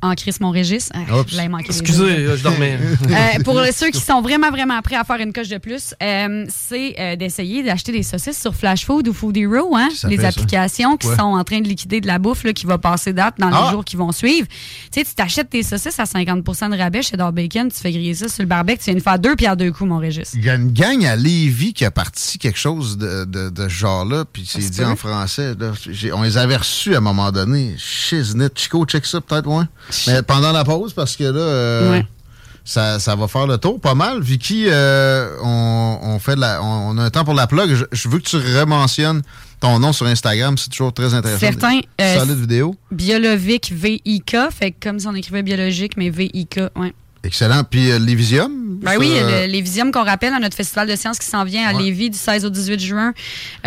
en 0.03 0.15
Chris 0.15 0.35
Mon-Régis. 0.41 0.91
Ah, 0.95 1.19
Oups. 1.21 1.33
je 1.35 1.49
manqué 1.49 1.67
Excusez, 1.67 2.37
je 2.37 2.43
dormais. 2.43 2.79
Euh, 3.11 3.43
pour 3.45 3.61
ceux 3.73 3.91
qui 3.91 4.01
sont 4.01 4.21
vraiment, 4.23 4.51
vraiment 4.51 4.81
prêts 4.83 4.95
à 4.97 5.05
faire 5.05 5.17
une 5.21 5.33
coche 5.33 5.49
de 5.49 5.59
plus, 5.59 5.95
euh, 6.03 6.45
c'est 6.49 6.95
euh, 6.99 7.17
d'essayer 7.17 7.63
d'acheter 7.63 7.93
des 7.93 8.03
saucisses 8.03 8.41
sur 8.41 8.55
Flash 8.55 8.85
Food 8.87 9.09
ou 9.09 9.13
Food 9.13 9.37
Hero, 9.37 9.77
hein, 9.77 9.89
Ça 9.95 10.09
les 10.09 10.19
ça. 10.19 10.29
applications 10.29 10.97
qui 10.97 11.09
Ouais. 11.09 11.17
sont 11.17 11.23
en 11.23 11.43
train 11.45 11.61
de 11.61 11.69
liquider 11.69 12.01
de 12.01 12.07
la 12.07 12.19
bouffe 12.19 12.45
là, 12.45 12.53
qui 12.53 12.67
va 12.67 12.79
passer 12.79 13.13
date 13.13 13.35
dans 13.39 13.51
Ah! 13.53 13.65
les 13.67 13.71
jours 13.73 13.85
qui 13.85 13.97
vont 13.97 14.13
suivre. 14.13 14.47
Tu 14.93 15.01
sais, 15.01 15.05
tu 15.05 15.15
t'achètes 15.15 15.51
tes 15.51 15.63
saucisses 15.63 15.99
à 15.99 16.05
50% 16.05 16.71
de 16.71 16.77
rabais 16.79 17.03
chez 17.03 17.17
Dar 17.17 17.33
Bacon, 17.33 17.69
tu 17.71 17.79
fais 17.81 17.91
griller 17.91 18.15
ça 18.15 18.29
sur 18.29 18.43
le 18.43 18.49
barbecue, 18.49 18.79
tu 18.79 18.85
viens 18.87 18.95
de 18.95 19.01
faire 19.01 19.19
deux 19.19 19.35
pierres 19.37 19.57
deux 19.57 19.73
coups, 19.73 19.89
mon 19.91 19.99
Régis. 19.99 20.33
Il 20.35 20.45
y 20.45 20.51
a 20.51 20.55
une 20.55 20.73
gang 20.73 21.05
à 21.05 21.17
Lévis 21.17 21.73
qui 21.73 21.85
a 21.85 21.91
parti 21.91 22.39
quelque 22.39 22.59
chose 22.59 22.97
de, 22.99 23.25
de, 23.25 23.51
de 23.51 23.63
ce 23.65 23.69
genre-là, 23.75 24.25
puis 24.31 24.45
c'est 24.47 24.61
dit 24.71 24.85
en 24.85 24.97
français. 24.97 25.55
là. 25.59 25.73
On 26.15 26.23
les 26.23 26.37
avait 26.39 26.57
reçus 26.57 26.95
à 26.95 26.99
un 26.99 27.03
moment 27.03 27.33
donné. 27.33 27.75
Shiznit, 27.79 28.49
Chico, 28.55 28.85
check 28.87 29.05
ça 29.07 29.21
peut-être, 29.21 29.47
ouais. 29.49 29.65
Mais 30.07 30.23
pendant 30.23 30.53
la 30.53 30.65
pause, 30.65 30.93
parce 30.93 31.17
que 31.17 31.25
là, 31.25 31.41
euh, 31.41 31.91
Ouais. 31.93 32.07
ça, 32.65 32.99
ça 32.99 33.17
va 33.17 33.27
faire 33.29 33.47
le 33.47 33.59
tour 33.59 33.81
pas 33.81 33.95
mal. 33.95 34.21
Vicky, 34.23 34.65
euh, 34.69 35.29
on, 35.43 35.99
on 36.03 36.19
fait 36.19 36.35
de 36.37 36.41
la, 36.41 36.63
on, 36.63 36.91
on 36.95 36.99
a 36.99 37.05
un 37.05 37.11
temps 37.11 37.25
pour 37.25 37.35
la 37.35 37.47
plug. 37.47 37.75
Je, 37.75 37.85
je 37.93 38.09
veux 38.09 38.19
que 38.19 38.25
tu 38.29 38.37
rementionnes 38.37 39.23
ton 39.61 39.79
nom 39.79 39.93
sur 39.93 40.07
Instagram, 40.07 40.57
c'est 40.57 40.71
toujours 40.71 40.93
très 40.95 41.13
intéressant. 41.13 41.39
Certain, 41.41 41.81
euh, 42.01 42.19
Solide 42.19 42.39
vidéo. 42.41 42.75
Biologique 42.91 43.71
VIK, 43.73 44.37
fait 44.51 44.73
comme 44.73 44.99
si 44.99 45.07
on 45.07 45.15
écrivait 45.15 45.43
biologique, 45.43 45.97
mais 45.99 46.09
VIK, 46.11 46.61
ouais. 46.77 46.95
Excellent. 47.23 47.65
Puis 47.65 47.91
euh, 47.91 47.99
Lévisium. 47.99 48.51
Ben 48.81 48.93
ça, 48.93 48.99
oui, 48.99 49.13
euh, 49.15 49.45
le- 49.47 49.53
les 49.53 49.61
Visium 49.61 49.93
qu'on 49.93 50.05
rappelle 50.05 50.33
à 50.33 50.39
notre 50.39 50.57
festival 50.57 50.89
de 50.89 50.97
sciences 50.97 51.19
qui 51.19 51.27
s'en 51.27 51.45
vient 51.45 51.69
à 51.69 51.75
Ouais. 51.75 51.83
Lévis 51.83 52.09
du 52.09 52.17
16 52.17 52.47
au 52.47 52.49
18 52.49 52.81
juin. 52.81 53.13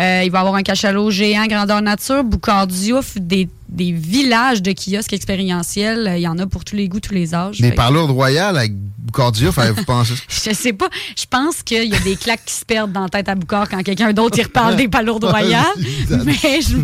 Euh, 0.00 0.22
il 0.24 0.32
va 0.32 0.38
y 0.38 0.40
avoir 0.40 0.56
un 0.56 0.64
cachalot 0.64 1.12
géant 1.12 1.46
grandeur 1.46 1.80
nature, 1.80 2.24
Boucardiouf, 2.24 3.16
des, 3.16 3.48
des 3.74 3.92
villages 3.92 4.62
de 4.62 4.72
kiosques 4.72 5.12
expérientiels. 5.12 6.06
Euh, 6.08 6.16
Il 6.16 6.22
y 6.22 6.28
en 6.28 6.38
a 6.38 6.46
pour 6.46 6.64
tous 6.64 6.76
les 6.76 6.88
goûts, 6.88 7.00
tous 7.00 7.14
les 7.14 7.34
âges. 7.34 7.60
Des 7.60 7.72
parlours 7.72 8.08
royales 8.08 8.56
avec 8.56 8.72
Boucardiouf, 8.74 9.58
avez-vous 9.58 9.84
pensé? 9.84 10.14
Je 10.28 10.52
sais 10.54 10.72
pas. 10.72 10.88
Je 11.16 11.24
pense 11.28 11.62
qu'il 11.62 11.84
y 11.92 11.94
a 11.94 12.00
des 12.00 12.16
claques 12.16 12.44
qui 12.46 12.54
se 12.54 12.64
perdent 12.64 12.92
dans 12.92 13.02
la 13.02 13.08
tête 13.08 13.28
à 13.28 13.34
Boucard 13.34 13.68
quand 13.68 13.82
quelqu'un 13.82 14.12
d'autre 14.12 14.38
y 14.38 14.42
reparle 14.42 14.76
des 14.76 14.88
palourdes 14.88 15.24
royales. 15.24 15.64
mais 16.24 16.60
je 16.62 16.76
ne 16.76 16.82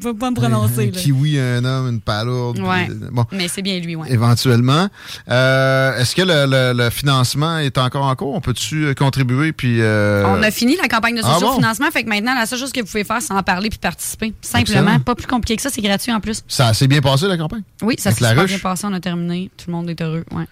peux 0.00 0.14
pas 0.14 0.30
me, 0.30 0.34
prononcer. 0.34 0.82
Un 0.82 0.86
là. 0.86 0.90
kiwi, 0.92 1.38
un 1.38 1.64
homme, 1.64 1.88
une 1.88 2.00
palourde. 2.00 2.58
Ouais. 2.60 2.86
puis, 2.86 2.94
Bon. 3.12 3.24
Mais 3.32 3.48
c'est 3.48 3.62
bien 3.62 3.78
lui, 3.80 3.96
ouais. 3.96 4.10
Éventuellement. 4.12 4.88
Euh, 5.30 5.96
Est-ce 5.98 6.14
que 6.14 6.22
le, 6.22 6.46
le- 6.46 6.84
le 6.84 6.90
financement 6.90 7.58
est 7.58 7.78
encore 7.78 8.04
en 8.04 8.14
cours? 8.14 8.34
On 8.34 8.40
peut-tu 8.40 8.86
euh, 8.86 8.94
contribuer? 8.94 9.52
Puis, 9.52 9.80
euh, 9.80 10.24
On 10.26 10.42
a 10.42 10.50
fini 10.50 10.76
la 10.80 10.88
campagne 10.88 11.16
de 11.16 11.22
Ah 11.24 11.34
bon? 11.34 11.40
socio-financement, 11.40 11.90
fait 11.90 12.04
que 12.04 12.08
maintenant, 12.08 12.34
la 12.34 12.46
seule 12.46 12.58
chose 12.58 12.72
que 12.72 12.80
vous 12.80 12.86
pouvez 12.86 13.04
faire, 13.04 13.20
c'est 13.20 13.32
en 13.32 13.42
parler 13.42 13.68
puis 13.70 13.78
participer. 13.78 14.32
Simplement. 14.42 14.80
Excellent. 14.80 15.00
Pas 15.00 15.14
plus 15.14 15.26
compliqué 15.26 15.56
que 15.56 15.62
ça, 15.62 15.70
c'est 15.70 15.82
gratuit 15.86 16.12
en 16.12 16.20
plus. 16.20 16.42
Ça 16.48 16.74
s'est 16.74 16.88
bien 16.88 17.00
passé, 17.00 17.26
la 17.26 17.36
campagne? 17.36 17.62
Oui, 17.82 17.96
ça 17.98 18.12
s'est 18.12 18.34
bien 18.34 18.58
passé, 18.58 18.86
on 18.86 18.92
a 18.92 19.00
terminé. 19.00 19.50
Tout 19.56 19.66
le 19.68 19.72
monde 19.72 19.90
est 19.90 20.00
heureux. 20.00 20.24
Ouais. 20.32 20.46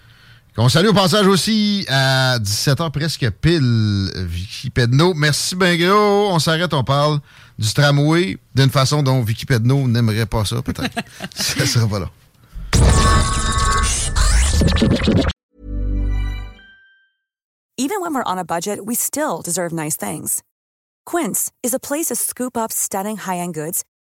On 0.57 0.69
salue 0.69 0.87
au 0.87 0.93
passage 0.93 1.27
aussi 1.27 1.85
à 1.89 2.39
17h 2.39 2.89
presque 2.91 3.29
pile, 3.41 4.09
Vicky 4.15 4.69
Pedneau. 4.69 5.13
Merci 5.13 5.53
ben 5.53 5.77
gros. 5.77 6.29
On 6.31 6.39
s'arrête, 6.39 6.73
on 6.73 6.83
parle 6.83 7.19
du 7.59 7.73
tramway 7.73 8.37
d'une 8.55 8.69
façon 8.69 9.03
dont 9.03 9.21
Vicky 9.21 9.45
Pedneau 9.45 9.85
n'aimerait 9.85 10.25
pas 10.25 10.45
ça, 10.45 10.61
peut-être. 10.61 10.95
ça 11.35 11.65
sera 11.65 11.87
pas 11.89 11.99
là. 11.99 12.09
Even 17.77 17.99
when 17.99 18.13
we're 18.13 18.23
on 18.25 18.37
a 18.37 18.45
budget, 18.45 18.85
we 18.85 18.95
still 18.95 19.41
deserve 19.43 19.73
nice 19.73 19.97
things. 19.97 20.41
Quince 21.05 21.51
is 21.61 21.73
a 21.73 21.79
place 21.79 22.05
to 22.05 22.15
scoop 22.15 22.55
up 22.55 22.71
stunning 22.71 23.17
high-end 23.17 23.53
goods 23.53 23.83